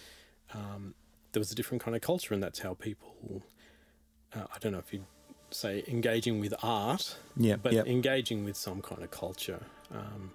[0.53, 0.93] um,
[1.31, 3.43] there was a different kind of culture, and that's how people.
[4.35, 5.05] Uh, I don't know if you'd
[5.51, 7.55] say engaging with art, Yeah.
[7.55, 7.83] but yeah.
[7.85, 9.63] engaging with some kind of culture.
[9.91, 10.31] Um,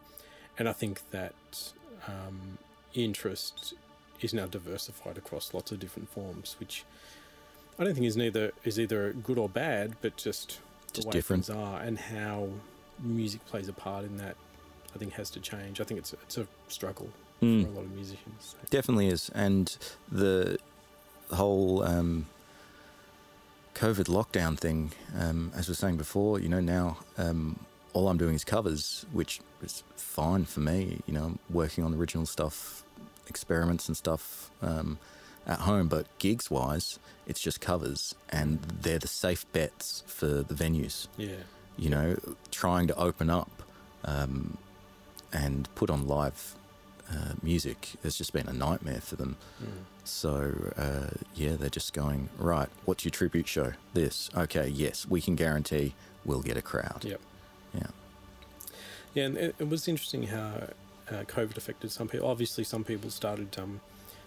[0.59, 1.35] and I think that
[2.09, 2.59] um,
[2.95, 3.75] interest
[4.21, 6.85] is now diversified across lots of different forms, which
[7.79, 11.51] I don't think is neither is either good or bad, but just the Just different.
[11.51, 12.49] are and how
[13.03, 14.37] music plays a part in that.
[14.95, 15.81] I think has to change.
[15.81, 17.09] I think it's it's a struggle
[17.43, 17.65] Mm.
[17.65, 18.41] for a lot of musicians.
[18.41, 18.57] So.
[18.71, 19.29] Definitely is.
[19.35, 19.77] And
[20.11, 20.57] the
[21.33, 22.27] whole um,
[23.75, 27.59] COVID lockdown thing, um, as we were saying before, you know, now um,
[27.93, 31.01] all I'm doing is covers, which is fine for me.
[31.07, 32.85] You know, I'm working on original stuff,
[33.27, 34.99] experiments and stuff um,
[35.47, 40.55] at home, but gigs wise, it's just covers, and they're the safe bets for the
[40.55, 41.37] venues Yeah,
[41.77, 42.17] you know,
[42.51, 43.51] trying to open up
[44.05, 44.59] um,
[45.33, 46.55] and put on live
[47.11, 49.37] uh, music has just been a nightmare for them.
[49.63, 49.69] Mm.
[50.05, 53.73] So, uh, yeah, they're just going, right, what's your tribute show?
[53.93, 54.31] This.
[54.37, 55.95] Okay, yes, we can guarantee
[56.25, 57.05] we'll get a crowd.
[57.05, 57.21] Yep.
[57.75, 57.87] Yeah.
[59.15, 60.69] Yeah, and it, it was interesting how
[61.11, 62.29] uh, COVID affected some people.
[62.29, 63.81] Obviously, some people started um,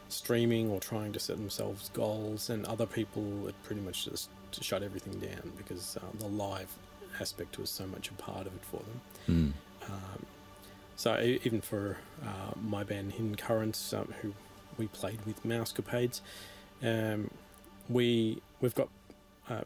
[0.10, 4.30] streaming or trying to set themselves goals, and other people it pretty much just
[4.62, 6.74] shut everything down because uh, the live
[7.20, 9.53] aspect was so much a part of it for them.
[9.84, 9.89] Mm.
[9.89, 10.26] Um,
[10.95, 14.34] so even for uh, my band Hidden Currents, um, who
[14.78, 16.22] we played with Mousecapades,
[16.84, 17.30] um,
[17.89, 18.89] we we've got
[19.49, 19.61] uh,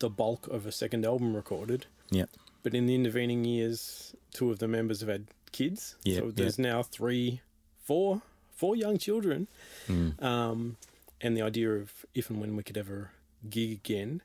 [0.00, 1.86] the bulk of a second album recorded.
[2.10, 2.28] Yep.
[2.62, 5.96] But in the intervening years, two of the members have had kids.
[6.04, 6.34] Yep, So yep.
[6.36, 7.40] there's now three,
[7.82, 8.22] four,
[8.54, 9.48] four young children.
[9.88, 10.22] Mm.
[10.22, 10.76] Um,
[11.20, 13.12] and the idea of if and when we could ever
[13.48, 14.22] gig again,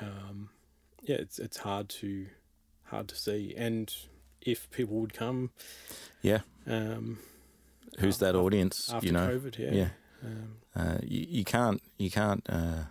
[0.00, 0.50] um,
[1.04, 2.26] yeah, it's it's hard to
[2.84, 3.54] hard to see.
[3.56, 3.94] And
[4.40, 5.50] if people would come,
[6.22, 6.40] Yeah.
[6.66, 7.18] um,
[7.98, 8.90] Who's that af- audience?
[8.92, 9.88] after you know, COVID, yeah, yeah.
[10.24, 12.84] Um, Uh, you, you can't you can't uh,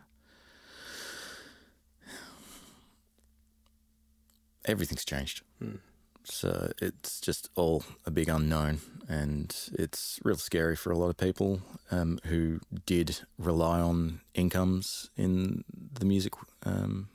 [4.66, 5.76] everything's changed Hmm.
[6.24, 11.18] so it's just all a big unknown and it's real scary for a lot of
[11.18, 11.62] people
[11.92, 15.64] um, who did rely on incomes in
[16.00, 16.34] the music
[16.66, 17.10] um,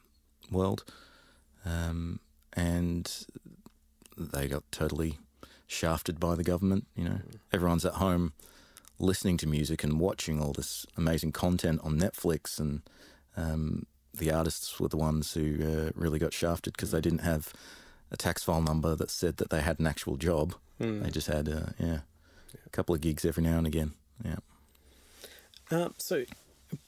[0.51, 0.85] world
[1.65, 2.21] um,
[2.53, 3.27] and
[4.17, 5.19] they got totally
[5.67, 7.21] shafted by the government you know
[7.53, 8.33] everyone's at home
[8.99, 12.83] listening to music and watching all this amazing content on Netflix, and
[13.37, 17.53] um, the artists were the ones who uh, really got shafted because they didn't have
[18.11, 20.55] a tax file number that said that they had an actual job.
[20.81, 21.03] mm.
[21.03, 22.01] They just had, uh, yeah,
[22.67, 23.93] a couple of gigs every now and again.
[24.25, 24.37] Yeah.
[25.71, 26.25] Uh, so,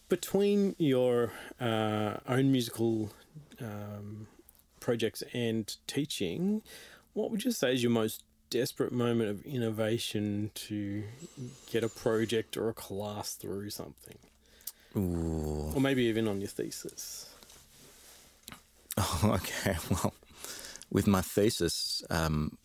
[0.08, 3.12] between your uh, own musical
[3.62, 4.26] um,
[4.80, 6.62] projects and teaching,
[7.12, 11.04] what would you say is your most desperate moment of innovation to
[11.70, 14.18] get a project or a class through something?
[14.96, 15.72] Ooh.
[15.74, 17.32] Or maybe even on your thesis?
[18.96, 19.76] Oh, okay.
[19.90, 20.14] Well,
[20.90, 22.58] with my thesis, um,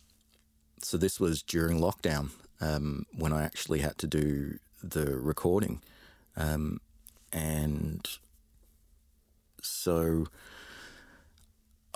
[0.82, 2.30] so this was during lockdown
[2.60, 5.80] um, when I actually had to do the recording.
[6.36, 6.80] Um,
[7.32, 8.06] and
[9.62, 10.26] so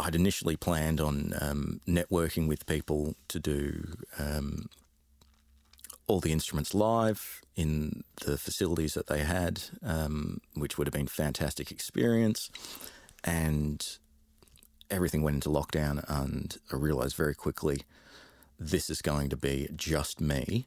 [0.01, 4.68] I'd initially planned on um, networking with people to do um,
[6.07, 11.07] all the instruments live in the facilities that they had, um, which would have been
[11.07, 12.51] fantastic experience.
[13.22, 13.86] And
[14.90, 17.82] everything went into lockdown, and I realized very quickly
[18.59, 20.66] this is going to be just me,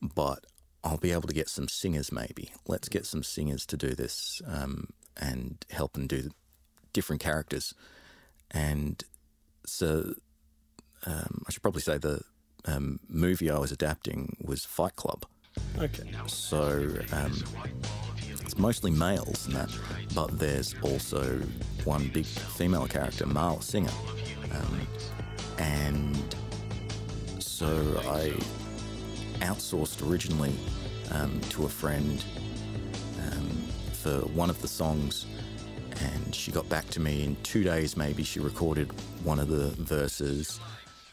[0.00, 0.46] but
[0.84, 2.52] I'll be able to get some singers maybe.
[2.66, 6.30] Let's get some singers to do this um, and help and do
[6.92, 7.74] different characters.
[8.50, 9.02] And
[9.66, 10.14] so
[11.06, 12.22] um, I should probably say the
[12.64, 15.24] um, movie I was adapting was Fight Club.
[15.78, 16.10] Okay.
[16.26, 17.44] So um,
[18.40, 19.70] it's mostly males and that,
[20.14, 21.40] but there's also
[21.84, 23.90] one big female character, Marla Singer.
[24.52, 24.86] Um,
[25.58, 26.34] and
[27.38, 28.32] so I
[29.44, 30.54] outsourced originally
[31.10, 32.24] um, to a friend
[33.32, 33.48] um,
[33.92, 35.26] for one of the songs,
[36.00, 37.96] and she got back to me in two days.
[37.96, 38.90] Maybe she recorded
[39.24, 40.60] one of the verses,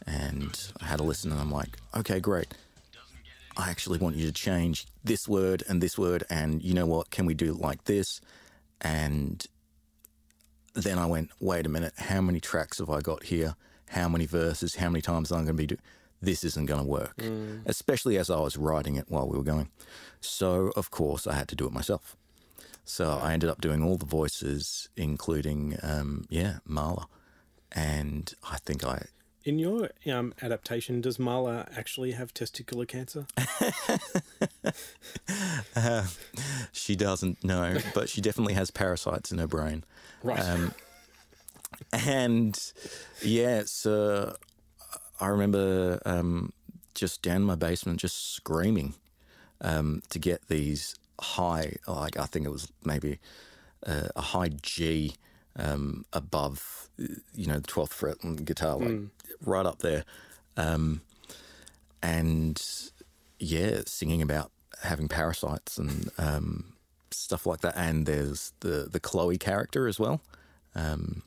[0.06, 2.54] and I had a listen, and I'm like, okay, great.
[3.56, 7.10] I actually want you to change this word and this word, and you know what?
[7.10, 8.20] Can we do it like this?
[8.80, 9.44] And
[10.74, 13.56] then I went, wait a minute, how many tracks have I got here?
[13.88, 14.76] How many verses?
[14.76, 15.80] How many times i'm I going to be doing?
[16.20, 17.62] This isn't going to work, mm.
[17.66, 19.68] especially as I was writing it while we were going.
[20.20, 22.16] So, of course, I had to do it myself.
[22.88, 27.06] So I ended up doing all the voices, including, um, yeah, Marla.
[27.72, 29.06] And I think I,
[29.44, 33.26] In your um, adaptation, does Marla actually have testicular cancer?
[36.72, 39.82] she doesn't know, but she definitely has parasites in her brain.
[40.22, 40.40] Right.
[40.40, 40.72] Um,
[41.92, 42.72] and
[43.20, 44.36] yeah, so
[45.20, 46.52] I remember um,
[46.94, 48.94] just down in my basement, just screaming
[49.60, 53.18] um, to get these high, like I think it was maybe
[53.86, 55.14] uh, a high G
[55.56, 56.88] um, above,
[57.34, 59.10] you know, the twelfth fret on the guitar, like
[59.44, 60.04] right up there,
[60.56, 61.00] um,
[62.02, 62.62] and
[63.38, 64.50] yeah, singing about
[64.82, 66.74] having parasites and um,
[67.10, 67.76] stuff like that.
[67.76, 70.20] And there's the the Chloe character as well,
[70.74, 71.22] um,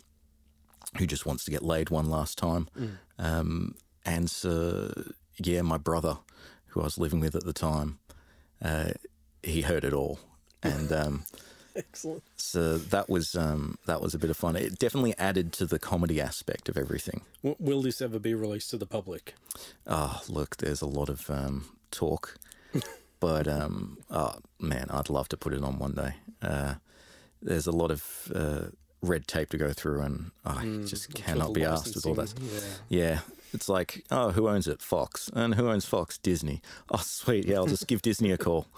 [0.98, 2.68] who just wants to get laid one last time.
[3.18, 3.76] Um,
[4.06, 4.94] and so,
[5.38, 6.18] yeah, my brother,
[6.68, 8.00] who I was living with at the time,
[8.64, 8.92] uh,
[9.44, 10.20] he heard it all,
[10.64, 11.24] and um,
[11.76, 12.24] Excellent.
[12.36, 14.56] so that was um, that was a bit of fun.
[14.56, 17.22] It definitely added to the comedy aspect of everything.
[17.44, 19.34] W- will this ever be released to the public?
[19.88, 22.38] Oh, look, there's a lot of um, talk,
[23.20, 26.14] but um, oh, man, I'd love to put it on one day.
[26.42, 26.76] Uh,
[27.42, 28.62] there's a lot of uh,
[29.02, 32.34] red tape to go through, and I just cannot be asked with all that.
[32.40, 33.20] licensing, Yeah,
[33.54, 34.82] it's like, oh, who owns it?
[34.82, 36.18] Fox, and who owns Fox?
[36.18, 36.62] Disney.
[36.92, 38.68] Oh, sweet, yeah, I'll just give Disney a call.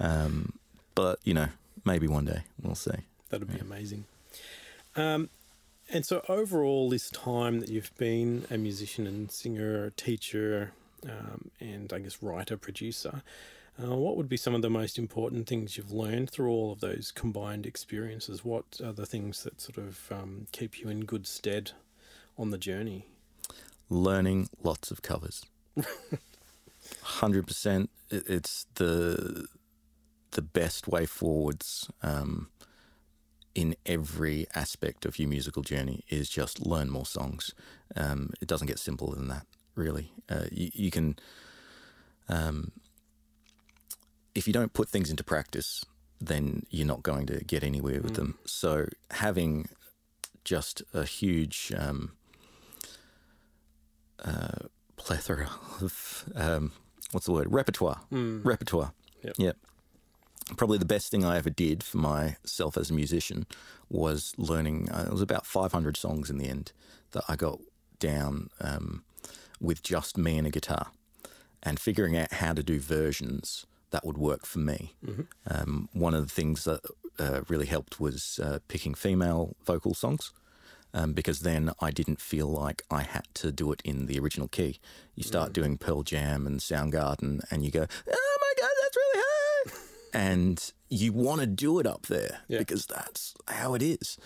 [0.00, 0.54] Um,
[0.94, 1.48] but you know,
[1.84, 2.90] maybe one day we'll see.
[3.28, 4.04] That'd be amazing.
[4.96, 5.30] Um,
[5.92, 10.72] And so, overall, this time that you've been a musician and singer, teacher,
[11.04, 13.22] um, and I guess writer, producer,
[13.82, 16.80] uh, what would be some of the most important things you've learned through all of
[16.80, 18.44] those combined experiences?
[18.44, 21.72] What are the things that sort of um, keep you in good stead
[22.38, 23.06] on the journey?
[23.88, 25.44] Learning lots of covers.
[27.02, 27.90] Hundred percent.
[28.10, 29.46] It's the
[30.40, 32.48] the best way forwards um,
[33.54, 37.52] in every aspect of your musical journey is just learn more songs.
[37.94, 40.12] Um, it doesn't get simpler than that, really.
[40.30, 41.18] Uh, you, you, can,
[42.26, 42.72] um,
[44.34, 45.84] if you don't put things into practice,
[46.18, 48.16] then you're not going to get anywhere with mm.
[48.16, 48.38] them.
[48.46, 49.68] So having
[50.42, 52.12] just a huge um,
[54.24, 55.50] uh, plethora
[55.82, 56.72] of um,
[57.10, 58.42] what's the word repertoire, mm.
[58.42, 58.94] repertoire.
[59.22, 59.34] Yep.
[59.36, 59.56] yep
[60.56, 63.46] probably the best thing I ever did for myself as a musician
[63.88, 64.90] was learning.
[64.90, 66.72] Uh, it was about 500 songs in the end
[67.12, 67.60] that I got
[67.98, 69.04] down um,
[69.60, 70.88] with just me and a guitar,
[71.62, 74.94] and figuring out how to do versions that would work for me.
[75.04, 75.22] Mm-hmm.
[75.46, 76.80] Um, one of the things that
[77.18, 80.32] uh, really helped was uh, picking female vocal songs.
[80.92, 84.48] Um, because then I didn't feel like I had to do it in the original
[84.48, 84.80] key.
[85.14, 85.52] You start mm.
[85.52, 90.72] doing Pearl Jam and Soundgarden, and you go, "Oh my god, that's really high!" And
[90.88, 92.58] you want to do it up there yeah.
[92.58, 94.18] because that's how it is.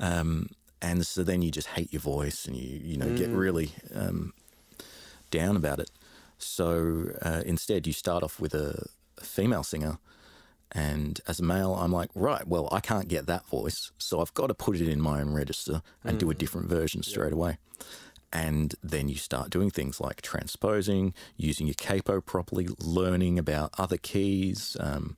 [0.00, 3.16] Um, and so then you just hate your voice and you you know mm.
[3.16, 4.32] get really um,
[5.30, 5.90] down about it.
[6.38, 8.86] So uh, instead, you start off with a,
[9.18, 9.98] a, female singer,
[10.70, 14.34] and as a male, I'm like, right, well, I can't get that voice, so I've
[14.34, 16.20] got to put it in my own register and mm.
[16.20, 16.38] do a mm.
[16.38, 17.34] different version straight yeah.
[17.34, 17.58] away.
[18.32, 23.96] And then you start doing things like transposing, using your capo properly, learning about other
[23.96, 25.16] keys, um,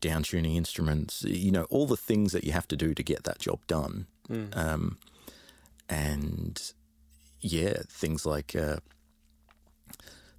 [0.00, 3.38] downtuning instruments, you know, all the things that you have to do to get that
[3.38, 4.06] job done.
[4.28, 4.56] Mm.
[4.56, 4.98] Um,
[5.88, 6.72] and
[7.40, 8.78] yeah, things like uh,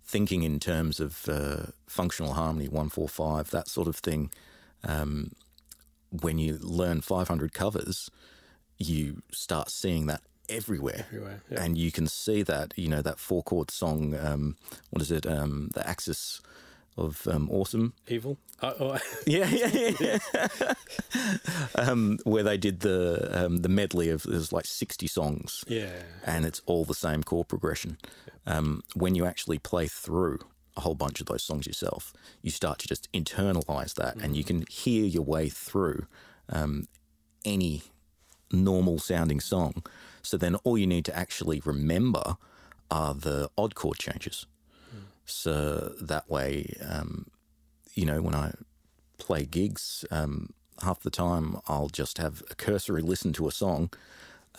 [0.04, 4.32] thinking in terms of uh, functional harmony, 145, that sort of thing.
[4.84, 5.32] Um,
[6.10, 8.10] when you learn 500 covers,
[8.78, 10.22] you start seeing that
[10.52, 11.06] everywhere.
[11.08, 11.64] Everywhere, yeah.
[11.64, 14.58] And you can see that, you know, that four chord song, um,
[14.90, 15.26] what is it?
[15.26, 16.42] Um, the Axis
[16.98, 17.94] of um, Awesome.
[18.08, 18.38] Evil?
[18.62, 18.98] Uh, oh.
[19.28, 20.74] yeah, yeah, yeah.
[21.76, 25.64] um, where they did the um, the medley of, there's like 60 songs.
[25.68, 26.04] Yeah.
[26.26, 27.98] And it's all the same chord progression.
[28.46, 30.40] Um, when you actually play through
[30.78, 34.24] a whole bunch of those songs yourself, you start to just internalize that mm.
[34.24, 36.06] and you can hear your way through
[36.50, 36.88] um,
[37.46, 37.84] any
[38.52, 39.84] normal sounding song
[40.22, 42.38] so then all you need to actually remember
[42.90, 44.46] are the odd chord changes.
[44.94, 45.04] Mm.
[45.26, 47.28] So that way, um,
[47.94, 48.54] you know, when I
[49.18, 53.92] play gigs, um, half the time I'll just have a cursory listen to a song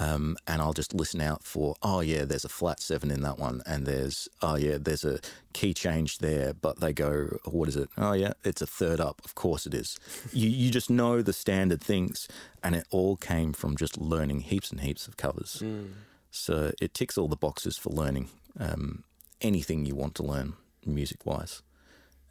[0.03, 3.39] um, and I'll just listen out for, oh, yeah, there's a flat seven in that
[3.39, 3.63] one.
[3.67, 5.21] And there's, oh, yeah, there's a
[5.53, 6.55] key change there.
[6.55, 7.89] But they go, what is it?
[7.97, 9.23] Oh, yeah, it's a third up.
[9.25, 9.97] Of course it is.
[10.33, 12.27] you, you just know the standard things.
[12.65, 15.63] And it all came from just learning heaps and heaps of covers.
[15.65, 15.93] Mm.
[16.31, 19.05] So it ticks all the boxes for learning um,
[19.41, 21.63] anything you want to learn music wise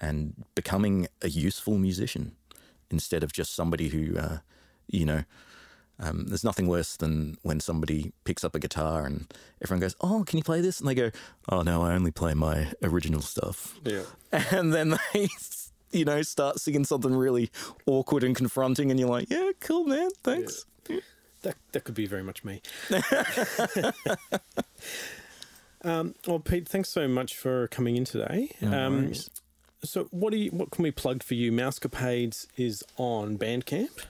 [0.02, 2.36] and becoming a useful musician
[2.90, 4.40] instead of just somebody who, uh,
[4.88, 5.24] you know,
[6.02, 9.32] um, there's nothing worse than when somebody picks up a guitar and
[9.64, 11.12] everyone goes, "Oh, can you play this?" And they go,
[11.48, 14.04] "Oh no, I only play my original stuff." Yeah.
[14.52, 15.28] And then they,
[15.92, 17.52] you know, start singing something really
[17.86, 21.00] awkward and confronting, and you're like, "Yeah, cool, man, thanks." Yeah.
[21.44, 22.62] That that could be very much me.
[25.84, 28.52] um, well, Pete, thanks so much for coming in today.
[28.62, 29.14] No um,
[29.84, 31.52] so, what do you, what can we plug for you?
[31.52, 34.06] Mousecapades is on Bandcamp.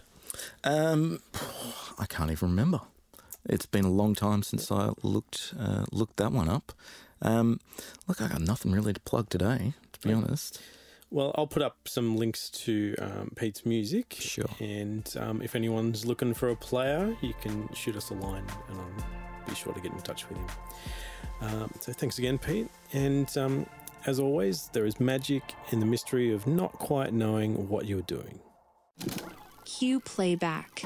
[0.63, 1.19] Um,
[1.99, 2.81] I can't even remember.
[3.45, 6.71] It's been a long time since I looked uh, looked that one up.
[7.21, 7.59] Um,
[8.07, 10.59] look, I got nothing really to plug today, to be honest.
[11.09, 14.15] Well, I'll put up some links to um, Pete's music.
[14.17, 14.45] Sure.
[14.59, 18.79] And um, if anyone's looking for a player, you can shoot us a line, and
[18.79, 20.47] I'll be sure to get in touch with him.
[21.41, 22.69] Um, so thanks again, Pete.
[22.93, 23.65] And um,
[24.05, 28.39] as always, there is magic in the mystery of not quite knowing what you're doing.
[29.77, 30.83] Cue playback.